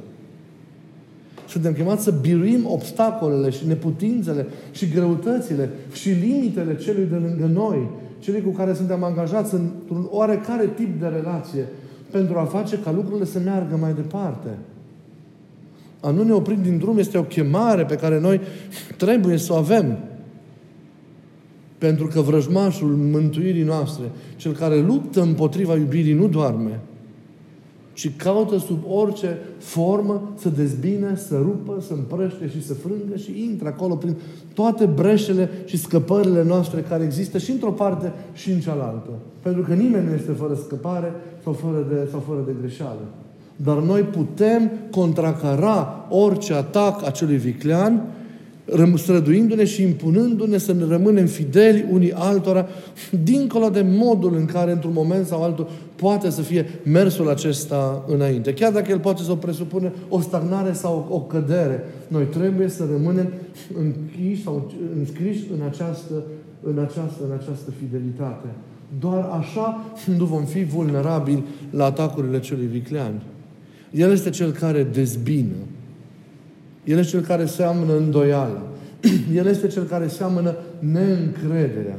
Suntem 1.50 1.74
chemați 1.74 2.04
să 2.04 2.12
biruim 2.12 2.66
obstacolele 2.66 3.50
și 3.50 3.68
neputințele 3.68 4.48
și 4.72 4.90
greutățile 4.90 5.70
și 5.92 6.10
limitele 6.10 6.76
celui 6.78 7.06
de 7.06 7.16
lângă 7.16 7.46
noi, 7.54 7.90
celui 8.20 8.42
cu 8.42 8.50
care 8.50 8.74
suntem 8.74 9.04
angajați 9.04 9.54
într-un 9.54 10.08
oarecare 10.10 10.70
tip 10.76 11.00
de 11.00 11.08
relație, 11.08 11.66
pentru 12.12 12.38
a 12.38 12.44
face 12.44 12.80
ca 12.80 12.92
lucrurile 12.92 13.26
să 13.26 13.40
meargă 13.40 13.78
mai 13.80 13.94
departe. 13.94 14.50
A 16.00 16.10
nu 16.10 16.24
ne 16.24 16.32
opri 16.32 16.62
din 16.62 16.78
drum 16.78 16.98
este 16.98 17.18
o 17.18 17.24
chemare 17.24 17.86
pe 17.86 17.96
care 17.96 18.20
noi 18.20 18.42
trebuie 18.98 19.38
să 19.38 19.54
o 19.54 19.56
avem. 19.56 19.98
Pentru 21.78 22.08
că 22.08 22.22
vrăjmașul 22.22 22.96
mântuirii 23.12 23.64
noastre, 23.64 24.04
cel 24.36 24.52
care 24.52 24.80
luptă 24.80 25.22
împotriva 25.22 25.76
iubirii, 25.76 26.14
nu 26.14 26.28
doarme, 26.28 26.80
ci 28.00 28.16
caută 28.16 28.58
sub 28.58 28.78
orice 28.88 29.38
formă 29.58 30.32
să 30.36 30.50
dezbine, 30.50 31.16
să 31.16 31.38
rupă, 31.38 31.82
să 31.88 31.94
împrăște 31.94 32.50
și 32.50 32.66
să 32.66 32.74
frângă 32.74 33.16
și 33.16 33.44
intră 33.44 33.68
acolo 33.68 33.96
prin 33.96 34.16
toate 34.54 34.86
breșele 34.86 35.50
și 35.66 35.78
scăpările 35.78 36.44
noastre 36.44 36.82
care 36.82 37.04
există 37.04 37.38
și 37.38 37.52
într-o 37.52 37.72
parte 37.72 38.14
și 38.34 38.52
în 38.52 38.60
cealaltă. 38.60 39.10
Pentru 39.42 39.62
că 39.62 39.74
nimeni 39.74 40.08
nu 40.08 40.14
este 40.14 40.32
fără 40.32 40.54
scăpare 40.66 41.14
sau 41.44 41.54
fără 41.54 41.86
de, 41.90 42.08
sau 42.12 42.24
fără 42.28 42.40
de 42.46 42.56
greșeală. 42.62 43.00
Dar 43.56 43.78
noi 43.78 44.02
putem 44.02 44.72
contracara 44.92 46.08
orice 46.10 46.54
atac 46.54 47.06
acelui 47.06 47.38
viclean 47.38 48.02
străduindu-ne 48.96 49.66
și 49.66 49.82
impunându-ne 49.82 50.58
să 50.58 50.74
ne 50.74 50.86
rămânem 50.86 51.26
fideli 51.26 51.86
unii 51.92 52.14
altora, 52.14 52.68
dincolo 53.24 53.70
de 53.70 53.86
modul 53.88 54.36
în 54.36 54.46
care, 54.46 54.72
într-un 54.72 54.94
moment 54.94 55.26
sau 55.26 55.44
altul, 55.44 55.70
poate 55.96 56.30
să 56.30 56.42
fie 56.42 56.66
mersul 56.84 57.30
acesta 57.30 58.06
înainte. 58.08 58.54
Chiar 58.54 58.72
dacă 58.72 58.92
el 58.92 59.00
poate 59.00 59.24
să 59.24 59.32
o 59.32 59.36
presupune 59.36 59.94
o 60.10 60.20
stagnare 60.22 60.74
sau 60.74 61.08
o 61.10 61.20
cădere, 61.20 61.84
noi 62.08 62.24
trebuie 62.24 62.68
să 62.68 62.88
rămânem 62.92 63.34
închiși 63.78 64.44
sau 64.44 64.72
înscriși 64.98 65.44
în 65.54 65.66
această, 65.66 66.24
în 66.64 66.80
această, 66.80 67.24
în 67.28 67.32
această 67.42 67.72
fidelitate. 67.80 68.48
Doar 69.00 69.30
așa 69.40 69.86
nu 70.18 70.26
vom 70.26 70.46
fi 70.46 70.64
vulnerabili 70.64 71.44
la 71.70 71.86
atacurile 71.86 72.40
celui 72.40 72.66
viclean. 72.66 73.22
El 73.92 74.12
este 74.12 74.30
cel 74.30 74.52
care 74.52 74.84
dezbină. 74.84 75.56
El 76.90 76.98
este 76.98 77.12
cel 77.12 77.22
care 77.26 77.46
seamănă 77.46 77.98
îndoială. 77.98 78.62
El 79.40 79.46
este 79.46 79.68
cel 79.68 79.84
care 79.84 80.08
seamănă 80.08 80.56
neîncrederea. 80.80 81.98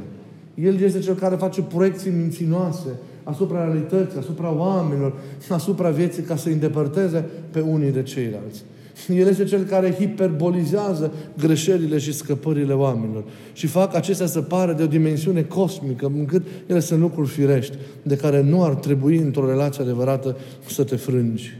El 0.55 0.81
este 0.81 0.99
cel 0.99 1.15
care 1.15 1.37
face 1.37 1.63
proiecții 1.63 2.11
minținoase 2.11 2.89
asupra 3.23 3.65
realității, 3.65 4.19
asupra 4.19 4.55
oamenilor, 4.55 5.13
asupra 5.49 5.91
vieții, 5.91 6.23
ca 6.23 6.37
să 6.37 6.49
îi 6.49 6.55
îndepărteze 6.55 7.25
pe 7.51 7.61
unii 7.61 7.91
de 7.91 8.03
ceilalți. 8.03 8.63
El 9.09 9.27
este 9.27 9.45
cel 9.45 9.63
care 9.63 9.95
hiperbolizează 9.95 11.13
greșelile 11.39 11.99
și 11.99 12.13
scăpările 12.13 12.73
oamenilor 12.73 13.25
și 13.53 13.67
fac 13.67 13.95
acestea 13.95 14.27
să 14.27 14.41
pară 14.41 14.73
de 14.73 14.83
o 14.83 14.87
dimensiune 14.87 15.43
cosmică, 15.43 16.13
încât 16.17 16.47
ele 16.67 16.81
sunt 16.81 17.01
lucruri 17.01 17.29
firești, 17.29 17.77
de 18.03 18.17
care 18.17 18.43
nu 18.43 18.65
ar 18.65 18.75
trebui 18.75 19.17
într-o 19.17 19.47
relație 19.47 19.83
adevărată 19.83 20.37
să 20.67 20.85
te 20.85 20.97
frângi. 20.97 21.59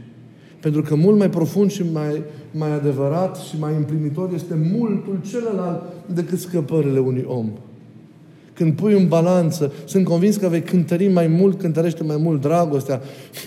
Pentru 0.61 0.81
că 0.81 0.95
mult 0.95 1.17
mai 1.17 1.29
profund 1.29 1.71
și 1.71 1.83
mai, 1.93 2.21
mai 2.51 2.71
adevărat 2.71 3.37
și 3.37 3.55
mai 3.59 3.73
împlinitor 3.77 4.29
este 4.33 4.57
multul 4.73 5.19
celălalt 5.29 5.81
decât 6.13 6.39
scăpările 6.39 6.99
unui 6.99 7.25
om. 7.27 7.49
Când 8.53 8.73
pui 8.73 8.93
în 8.93 9.07
balanță, 9.07 9.73
sunt 9.85 10.05
convins 10.05 10.35
că 10.35 10.47
vei 10.47 10.61
cântări 10.61 11.07
mai 11.07 11.27
mult, 11.27 11.59
cântărește 11.59 12.03
mai 12.03 12.17
mult 12.17 12.41
dragostea, 12.41 13.01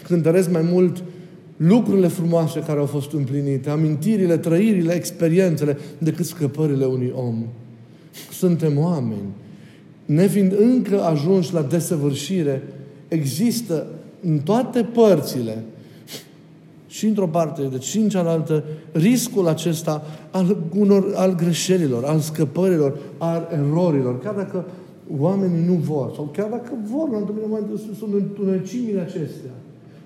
cântăresc 0.06 0.50
mai 0.50 0.62
mult 0.72 1.02
lucrurile 1.56 2.06
frumoase 2.08 2.60
care 2.60 2.78
au 2.78 2.86
fost 2.86 3.12
împlinite, 3.12 3.70
amintirile, 3.70 4.36
trăirile, 4.36 4.94
experiențele, 4.94 5.78
decât 5.98 6.24
scăpările 6.24 6.84
unui 6.84 7.12
om. 7.16 7.44
Suntem 8.32 8.78
oameni. 8.78 9.28
Nefiind 10.04 10.54
încă 10.58 11.02
ajunși 11.02 11.52
la 11.52 11.62
desăvârșire, 11.62 12.62
există 13.08 13.86
în 14.22 14.38
toate 14.38 14.82
părțile 14.82 15.64
și 16.94 17.06
într-o 17.06 17.26
parte, 17.26 17.62
deci 17.62 17.82
și 17.82 17.98
în 17.98 18.08
cealaltă, 18.08 18.64
riscul 18.92 19.48
acesta 19.48 20.02
al, 20.30 20.56
unor, 20.78 21.12
al 21.14 21.34
greșelilor, 21.34 22.04
al 22.04 22.18
scăpărilor, 22.18 22.98
al 23.18 23.48
erorilor. 23.52 24.18
Chiar 24.18 24.34
dacă 24.34 24.64
oamenii 25.18 25.66
nu 25.66 25.72
vor, 25.72 26.12
sau 26.14 26.30
chiar 26.32 26.48
dacă 26.50 26.72
vor, 26.90 27.10
la 27.10 27.16
întâlnirea 27.16 27.48
mai 27.50 27.60
sunt 27.98 28.12
întunecimile 28.14 29.00
acestea. 29.00 29.50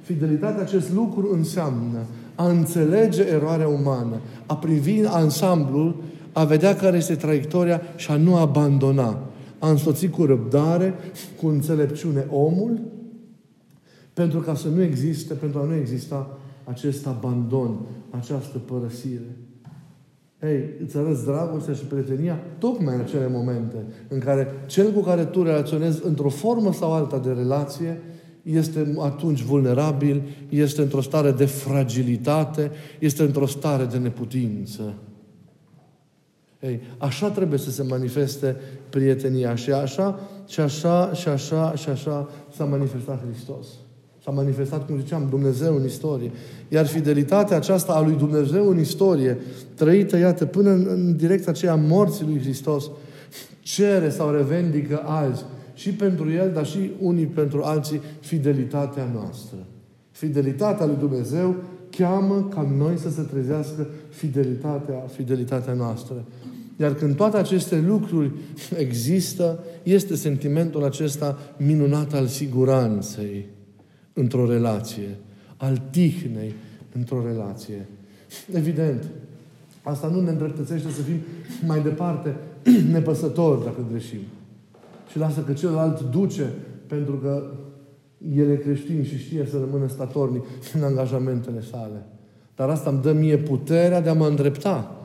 Fidelitatea, 0.01 0.63
acest 0.63 0.93
lucru 0.93 1.29
înseamnă 1.33 1.99
a 2.35 2.49
înțelege 2.49 3.23
eroarea 3.23 3.69
umană, 3.69 4.21
a 4.47 4.57
privi 4.57 5.05
ansamblul, 5.07 5.97
a 6.33 6.45
vedea 6.45 6.77
care 6.77 6.97
este 6.97 7.15
traiectoria 7.15 7.81
și 7.97 8.11
a 8.11 8.17
nu 8.17 8.37
abandona. 8.37 9.19
A 9.59 9.71
însoți 9.71 10.07
cu 10.07 10.25
răbdare, 10.25 10.95
cu 11.41 11.47
înțelepciune 11.47 12.27
omul, 12.31 12.81
pentru 14.15 14.39
ca 14.39 14.55
să 14.55 14.69
nu 14.69 14.83
existe, 14.83 15.35
pentru 15.35 15.59
a 15.59 15.65
nu 15.65 15.75
exista 15.75 16.39
acest 16.69 17.07
abandon, 17.07 17.79
această 18.11 18.59
părăsire. 18.59 19.37
Ei, 20.43 20.65
îți 20.85 20.97
arăți 20.97 21.25
dragostea 21.25 21.75
și 21.75 21.85
prietenia 21.85 22.41
tocmai 22.59 22.95
în 22.95 23.01
acele 23.01 23.29
momente 23.29 23.77
în 24.09 24.19
care 24.19 24.49
cel 24.67 24.93
cu 24.93 25.01
care 25.01 25.25
tu 25.25 25.43
relaționezi 25.43 26.07
într-o 26.07 26.29
formă 26.29 26.73
sau 26.73 26.93
alta 26.93 27.19
de 27.19 27.33
relație 27.33 28.01
este 28.43 28.95
atunci 28.99 29.43
vulnerabil, 29.43 30.23
este 30.49 30.83
într-o 30.83 31.01
stare 31.01 31.31
de 31.31 31.45
fragilitate, 31.45 32.71
este 32.99 33.23
într-o 33.23 33.47
stare 33.47 33.85
de 33.85 33.99
neputință. 33.99 34.95
Ei, 36.61 36.81
așa 36.99 37.31
trebuie 37.31 37.59
să 37.59 37.71
se 37.71 37.83
manifeste 37.83 38.57
prietenia 38.91 39.55
și 39.55 39.73
așa, 39.73 40.21
și 40.47 40.61
așa, 40.61 41.13
și 41.13 41.29
așa, 41.29 41.75
și 41.75 41.89
așa 41.89 42.29
s-a 42.55 42.65
manifestat 42.65 43.23
Hristos. 43.27 43.67
S-a 44.29 44.35
manifestat, 44.35 44.87
cum 44.87 44.99
ziceam, 44.99 45.27
Dumnezeu 45.31 45.77
în 45.77 45.85
istorie. 45.85 46.31
Iar 46.69 46.87
fidelitatea 46.87 47.57
aceasta 47.57 47.93
a 47.93 48.01
lui 48.01 48.15
Dumnezeu 48.15 48.69
în 48.69 48.79
istorie, 48.79 49.39
trăită, 49.75 50.17
iată, 50.17 50.47
până 50.47 50.71
în, 50.71 50.87
în 50.91 51.17
direcția 51.17 51.53
aceea 51.53 51.75
morții 51.75 52.27
lui 52.27 52.41
Hristos, 52.41 52.91
cere 53.61 54.11
sau 54.11 54.31
revendică 54.31 55.03
azi 55.05 55.45
și 55.75 55.93
pentru 55.93 56.31
El, 56.31 56.51
dar 56.55 56.67
și 56.67 56.91
unii 57.01 57.27
pentru 57.27 57.63
alții, 57.63 58.01
fidelitatea 58.21 59.11
noastră. 59.15 59.57
Fidelitatea 60.11 60.87
lui 60.87 60.97
Dumnezeu 60.99 61.55
cheamă 61.91 62.49
ca 62.51 62.75
noi 62.77 62.97
să 62.99 63.11
se 63.11 63.23
trezească 63.23 63.87
fidelitatea, 64.09 65.05
fidelitatea 65.13 65.73
noastră. 65.73 66.25
Iar 66.77 66.95
când 66.95 67.17
toate 67.17 67.37
aceste 67.37 67.85
lucruri 67.87 68.31
există, 68.79 69.65
este 69.83 70.15
sentimentul 70.15 70.85
acesta 70.85 71.39
minunat 71.57 72.13
al 72.15 72.27
siguranței 72.27 73.57
într-o 74.19 74.51
relație, 74.51 75.17
al 75.57 75.83
tihnei 75.91 76.55
într-o 76.93 77.23
relație. 77.27 77.87
Evident, 78.53 79.05
asta 79.83 80.09
nu 80.09 80.21
ne 80.21 80.31
îndreptățește 80.31 80.91
să 80.91 81.03
fim 81.03 81.17
mai 81.67 81.81
departe 81.81 82.37
nepăsători 82.93 83.65
dacă 83.65 83.87
greșim. 83.91 84.21
Și 85.11 85.19
lasă 85.19 85.41
că 85.41 85.53
celălalt 85.53 86.01
duce 86.01 86.53
pentru 86.87 87.15
că 87.15 87.51
el 88.37 88.51
e 88.51 88.57
creștin 88.57 89.05
și 89.05 89.19
știe 89.19 89.47
să 89.51 89.57
rămână 89.59 89.89
statornic 89.89 90.45
în 90.75 90.83
angajamentele 90.83 91.63
sale. 91.71 92.07
Dar 92.57 92.69
asta 92.69 92.91
îmi 92.91 93.03
dă 93.03 93.13
mie 93.13 93.37
puterea 93.37 94.01
de 94.01 94.09
a 94.09 94.15
mă 94.15 94.27
îndrepta. 94.27 94.97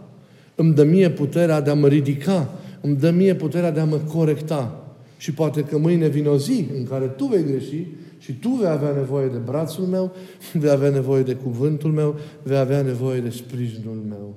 Îmi 0.56 0.74
dă 0.74 0.84
mie 0.84 1.10
puterea 1.10 1.62
de 1.62 1.70
a 1.70 1.74
mă 1.74 1.88
ridica. 1.88 2.50
Îmi 2.82 2.96
dă 2.96 3.12
mie 3.12 3.36
puterea 3.36 3.72
de 3.72 3.80
a 3.80 3.86
mă 3.86 3.98
corecta. 3.98 4.84
Și 5.18 5.34
poate 5.34 5.62
că 5.62 5.78
mâine 5.78 6.08
vine 6.08 6.28
o 6.28 6.38
zi 6.38 6.68
în 6.78 6.86
care 6.86 7.06
tu 7.06 7.26
vei 7.26 7.44
greși 7.44 7.88
și 8.24 8.34
tu 8.34 8.50
vei 8.50 8.68
avea 8.68 8.92
nevoie 8.92 9.28
de 9.28 9.38
brațul 9.38 9.86
meu, 9.86 10.12
vei 10.62 10.70
avea 10.70 10.90
nevoie 10.90 11.24
de 11.24 11.36
cuvântul 11.36 11.92
meu, 11.92 12.16
vei 12.44 12.58
avea 12.58 12.82
nevoie 12.82 13.22
de 13.22 13.30
sprijinul 13.30 14.04
meu. 14.10 14.36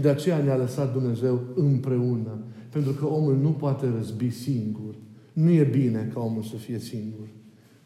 De 0.00 0.08
aceea 0.08 0.38
ne-a 0.38 0.56
lăsat 0.56 0.92
Dumnezeu 0.92 1.40
împreună. 1.54 2.38
Pentru 2.70 2.92
că 2.92 3.06
omul 3.06 3.36
nu 3.36 3.48
poate 3.48 3.86
răzbi 3.96 4.30
singur. 4.30 4.94
Nu 5.32 5.50
e 5.50 5.62
bine 5.62 6.10
ca 6.14 6.20
omul 6.20 6.42
să 6.42 6.56
fie 6.56 6.78
singur. 6.78 7.26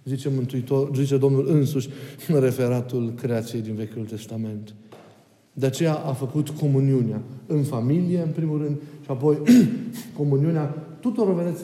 Zice, 0.04 0.28
Mântuitor, 0.28 0.90
zice 0.96 1.16
Domnul 1.16 1.48
însuși 1.48 1.88
în 2.28 2.40
referatul 2.40 3.12
creației 3.16 3.62
din 3.62 3.74
Vechiul 3.74 4.04
Testament. 4.04 4.74
De 5.52 5.66
aceea 5.66 5.94
a 5.94 6.12
făcut 6.12 6.48
comuniunea 6.48 7.22
în 7.46 7.62
familie, 7.62 8.20
în 8.20 8.30
primul 8.30 8.58
rând, 8.58 8.76
și 9.04 9.10
apoi 9.10 9.38
comuniunea 10.16 10.74
tuturor, 11.10 11.34
vedeți, 11.34 11.62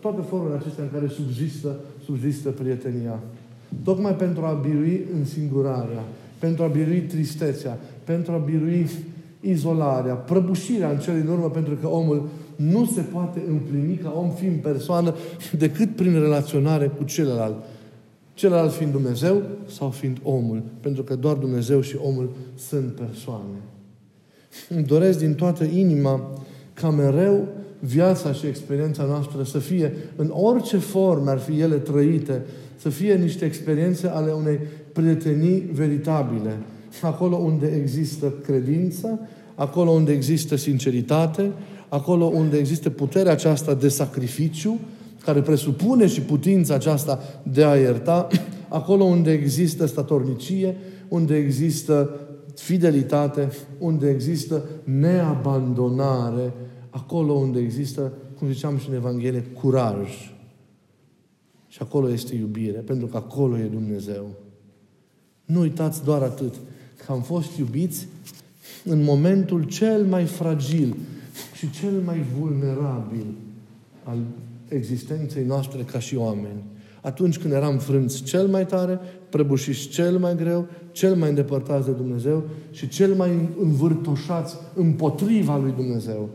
toate 0.00 0.20
formele 0.28 0.54
acestea 0.54 0.84
în 0.84 0.90
care 0.92 1.08
subzistă, 1.08 1.76
subzistă 2.04 2.50
prietenia. 2.50 3.20
Tocmai 3.84 4.14
pentru 4.14 4.44
a 4.44 4.52
birui 4.52 5.04
însingurarea, 5.18 6.04
pentru 6.38 6.64
a 6.64 6.66
birui 6.66 7.00
tristețea, 7.00 7.78
pentru 8.04 8.32
a 8.32 8.36
birui 8.36 8.90
izolarea, 9.40 10.14
prăbușirea 10.14 10.90
în 10.90 10.98
cele 10.98 11.20
din 11.20 11.30
urmă, 11.30 11.50
pentru 11.50 11.74
că 11.74 11.88
omul 11.88 12.28
nu 12.56 12.84
se 12.84 13.00
poate 13.00 13.42
împlini 13.48 13.96
ca 13.96 14.14
om 14.16 14.30
fiind 14.30 14.60
persoană 14.60 15.14
decât 15.58 15.96
prin 15.96 16.12
relaționare 16.12 16.86
cu 16.86 17.04
celălalt. 17.04 17.64
Celălalt 18.34 18.72
fiind 18.72 18.92
Dumnezeu 18.92 19.42
sau 19.66 19.90
fiind 19.90 20.18
omul. 20.22 20.62
Pentru 20.80 21.02
că 21.02 21.14
doar 21.14 21.36
Dumnezeu 21.36 21.80
și 21.80 21.96
omul 22.02 22.30
sunt 22.54 22.92
persoane. 22.92 23.60
Îmi 24.68 24.84
doresc 24.84 25.18
din 25.18 25.34
toată 25.34 25.64
inima 25.64 26.30
ca 26.74 26.90
mereu 26.90 27.48
viața 27.80 28.32
și 28.32 28.46
experiența 28.46 29.04
noastră 29.04 29.42
să 29.42 29.58
fie, 29.58 29.92
în 30.16 30.30
orice 30.32 30.76
formă 30.76 31.30
ar 31.30 31.38
fi 31.38 31.60
ele 31.60 31.76
trăite, 31.76 32.42
să 32.76 32.88
fie 32.88 33.14
niște 33.14 33.44
experiențe 33.44 34.06
ale 34.06 34.32
unei 34.32 34.58
prietenii 34.92 35.70
veritabile, 35.72 36.58
acolo 37.02 37.36
unde 37.36 37.66
există 37.66 38.32
credință, 38.42 39.20
acolo 39.54 39.90
unde 39.90 40.12
există 40.12 40.56
sinceritate, 40.56 41.52
acolo 41.88 42.24
unde 42.24 42.56
există 42.56 42.90
puterea 42.90 43.32
aceasta 43.32 43.74
de 43.74 43.88
sacrificiu, 43.88 44.78
care 45.24 45.40
presupune 45.40 46.06
și 46.06 46.20
putința 46.20 46.74
aceasta 46.74 47.20
de 47.42 47.64
a 47.64 47.74
ierta, 47.76 48.26
acolo 48.68 49.04
unde 49.04 49.32
există 49.32 49.86
statornicie, 49.86 50.76
unde 51.08 51.36
există 51.36 52.20
fidelitate, 52.54 53.48
unde 53.78 54.08
există 54.10 54.62
neabandonare, 54.84 56.52
acolo 56.96 57.32
unde 57.32 57.60
există, 57.60 58.12
cum 58.38 58.52
ziceam 58.52 58.78
și 58.78 58.88
în 58.88 58.94
Evanghelie, 58.94 59.40
curaj. 59.42 60.08
Și 61.68 61.78
acolo 61.82 62.10
este 62.10 62.34
iubire, 62.34 62.78
pentru 62.78 63.06
că 63.06 63.16
acolo 63.16 63.58
e 63.58 63.64
Dumnezeu. 63.64 64.26
Nu 65.44 65.60
uitați 65.60 66.04
doar 66.04 66.22
atât, 66.22 66.54
că 67.06 67.12
am 67.12 67.22
fost 67.22 67.56
iubiți 67.58 68.08
în 68.84 69.02
momentul 69.02 69.62
cel 69.62 70.04
mai 70.04 70.24
fragil 70.24 70.96
și 71.54 71.70
cel 71.70 72.00
mai 72.04 72.24
vulnerabil 72.38 73.26
al 74.02 74.18
existenței 74.68 75.44
noastre 75.44 75.82
ca 75.82 75.98
și 75.98 76.16
oameni. 76.16 76.62
Atunci 77.00 77.38
când 77.38 77.52
eram 77.52 77.78
frânți 77.78 78.22
cel 78.22 78.46
mai 78.46 78.66
tare, 78.66 78.98
prăbușiți 79.30 79.88
cel 79.88 80.18
mai 80.18 80.36
greu, 80.36 80.66
cel 80.92 81.14
mai 81.14 81.28
îndepărtați 81.28 81.86
de 81.86 81.92
Dumnezeu 81.92 82.42
și 82.70 82.88
cel 82.88 83.14
mai 83.14 83.48
învârtoșați 83.60 84.56
împotriva 84.74 85.56
lui 85.56 85.72
Dumnezeu. 85.76 86.30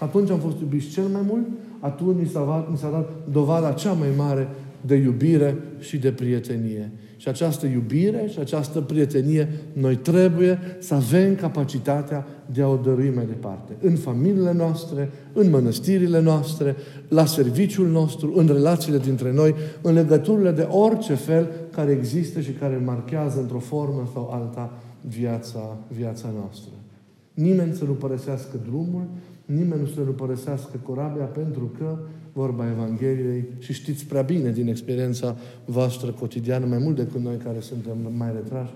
Atunci 0.00 0.30
am 0.30 0.38
fost 0.38 0.60
iubiți 0.60 0.88
cel 0.88 1.04
mai 1.04 1.22
mult, 1.26 1.46
atunci 1.80 2.16
mi 2.20 2.28
s-a, 2.28 2.44
dat, 2.44 2.70
mi 2.70 2.76
s-a 2.76 2.90
dat 2.90 3.10
dovada 3.30 3.72
cea 3.72 3.92
mai 3.92 4.08
mare 4.16 4.48
de 4.80 4.94
iubire 4.94 5.56
și 5.78 5.98
de 5.98 6.12
prietenie. 6.12 6.92
Și 7.16 7.28
această 7.28 7.66
iubire 7.66 8.28
și 8.32 8.38
această 8.38 8.80
prietenie, 8.80 9.48
noi 9.72 9.96
trebuie 9.96 10.58
să 10.78 10.94
avem 10.94 11.34
capacitatea 11.34 12.26
de 12.52 12.62
a 12.62 12.68
o 12.68 12.76
dărui 12.76 13.12
mai 13.14 13.26
departe. 13.26 13.72
În 13.80 13.96
familiile 13.96 14.52
noastre, 14.52 15.10
în 15.32 15.50
mănăstirile 15.50 16.20
noastre, 16.20 16.76
la 17.08 17.24
serviciul 17.24 17.88
nostru, 17.88 18.32
în 18.36 18.46
relațiile 18.46 18.98
dintre 18.98 19.32
noi, 19.32 19.54
în 19.82 19.94
legăturile 19.94 20.50
de 20.50 20.66
orice 20.70 21.14
fel 21.14 21.48
care 21.70 21.90
există 21.90 22.40
și 22.40 22.50
care 22.50 22.82
marchează 22.84 23.40
într-o 23.40 23.58
formă 23.58 24.10
sau 24.12 24.30
alta 24.32 24.72
viața, 25.00 25.76
viața 25.96 26.28
noastră. 26.38 26.72
Nimeni 27.34 27.74
să 27.74 27.84
nu 27.84 27.92
părăsească 27.92 28.56
drumul, 28.68 29.04
nimeni 29.46 29.80
nu 29.80 29.86
să 29.86 30.00
nu 30.00 30.10
părăsească 30.10 30.76
corabia 30.82 31.24
pentru 31.24 31.70
că 31.78 31.98
vorba 32.32 32.70
Evangheliei 32.70 33.44
și 33.58 33.72
știți 33.72 34.06
prea 34.06 34.22
bine 34.22 34.50
din 34.50 34.68
experiența 34.68 35.36
voastră 35.64 36.10
cotidiană, 36.10 36.66
mai 36.66 36.78
mult 36.78 36.96
decât 36.96 37.20
noi 37.20 37.36
care 37.36 37.60
suntem 37.60 37.98
mai 38.16 38.32
retrași, 38.32 38.72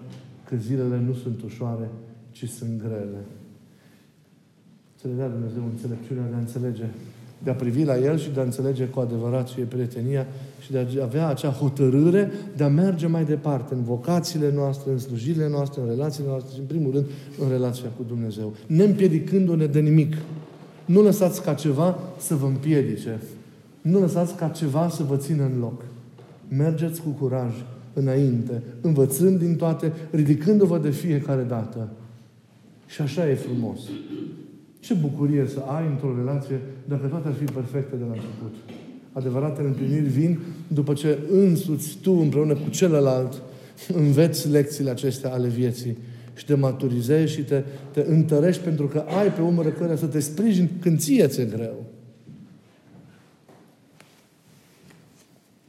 că 0.49 0.57
zilele 0.57 1.03
nu 1.07 1.13
sunt 1.13 1.43
ușoare, 1.43 1.91
ci 2.31 2.49
sunt 2.49 2.79
grele. 2.79 3.25
Să 5.01 5.09
le 5.09 5.15
dea 5.17 5.29
Dumnezeu 5.29 5.63
înțelepciunea 5.71 6.25
de 6.29 6.35
a 6.35 6.39
înțelege, 6.39 6.85
de 7.43 7.51
a 7.51 7.55
privi 7.55 7.85
la 7.85 7.99
El 7.99 8.19
și 8.19 8.31
de 8.31 8.41
a 8.41 8.43
înțelege 8.43 8.85
cu 8.85 9.01
adevărat 9.01 9.49
ce 9.49 9.61
e 9.61 9.65
prietenia 9.65 10.27
și 10.61 10.71
de 10.71 10.79
a 11.01 11.03
avea 11.03 11.29
acea 11.29 11.51
hotărâre 11.51 12.31
de 12.57 12.65
a 12.65 12.69
merge 12.69 13.07
mai 13.07 13.25
departe 13.25 13.75
în 13.75 13.83
vocațiile 13.83 14.53
noastre, 14.55 14.91
în 14.91 14.99
slujirile 14.99 15.49
noastre, 15.49 15.81
în 15.81 15.89
relațiile 15.89 16.29
noastre 16.29 16.53
și, 16.55 16.61
în 16.61 16.67
primul 16.67 16.93
rând, 16.93 17.07
în 17.43 17.49
relația 17.49 17.89
cu 17.97 18.03
Dumnezeu. 18.09 18.55
Ne 18.67 18.85
împiedicându-ne 18.85 19.67
de 19.67 19.81
nimic. 19.81 20.17
Nu 20.91 21.03
lăsați 21.03 21.43
ca 21.43 21.55
ceva 21.55 21.99
să 22.19 22.35
vă 22.35 22.47
împiedice. 22.47 23.21
Nu 23.81 24.01
lăsați 24.01 24.35
ca 24.35 24.49
ceva 24.49 24.89
să 24.89 25.03
vă 25.03 25.17
țină 25.17 25.43
în 25.43 25.59
loc. 25.61 25.85
Mergeți 26.49 27.01
cu 27.03 27.09
curaj 27.09 27.53
înainte, 27.93 28.63
învățând 28.81 29.39
din 29.39 29.57
toate, 29.57 29.93
ridicându-vă 30.11 30.79
de 30.79 30.91
fiecare 30.91 31.43
dată. 31.43 31.89
Și 32.87 33.01
așa 33.01 33.31
e 33.31 33.35
frumos. 33.35 33.81
Ce 34.81 34.95
bucurie 34.95 35.47
să 35.47 35.61
ai 35.67 35.87
într-o 35.91 36.17
relație 36.17 36.61
dacă 36.89 37.07
toate 37.07 37.29
ar 37.29 37.35
fi 37.35 37.45
perfecte 37.45 37.97
de 37.97 38.05
la 38.05 38.13
început. 38.13 38.55
Adevăratele 39.13 39.69
întâlniri 39.69 40.09
vin 40.09 40.39
după 40.69 40.93
ce 40.93 41.19
însuți 41.31 41.99
tu 42.03 42.13
împreună 42.13 42.55
cu 42.55 42.71
celălalt 42.71 43.43
înveți 43.95 44.49
lecțiile 44.49 44.91
acestea 44.91 45.33
ale 45.33 45.49
vieții 45.49 45.97
și 46.35 46.45
te 46.45 46.55
maturizezi 46.55 47.33
și 47.33 47.43
te, 47.43 47.65
te 47.93 48.05
întărești 48.09 48.63
pentru 48.63 48.89
că 48.89 48.99
ai 48.99 49.33
pe 49.33 49.41
umără 49.41 49.69
care 49.69 49.97
să 49.97 50.07
te 50.07 50.21
sprijini 50.21 50.71
când 50.81 50.99
ție 50.99 51.27
ți-e 51.27 51.45
greu. 51.45 51.85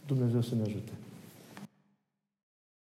Dumnezeu 0.07 0.41
să 0.41 0.55
ne 0.55 0.61
ajute. 0.61 0.91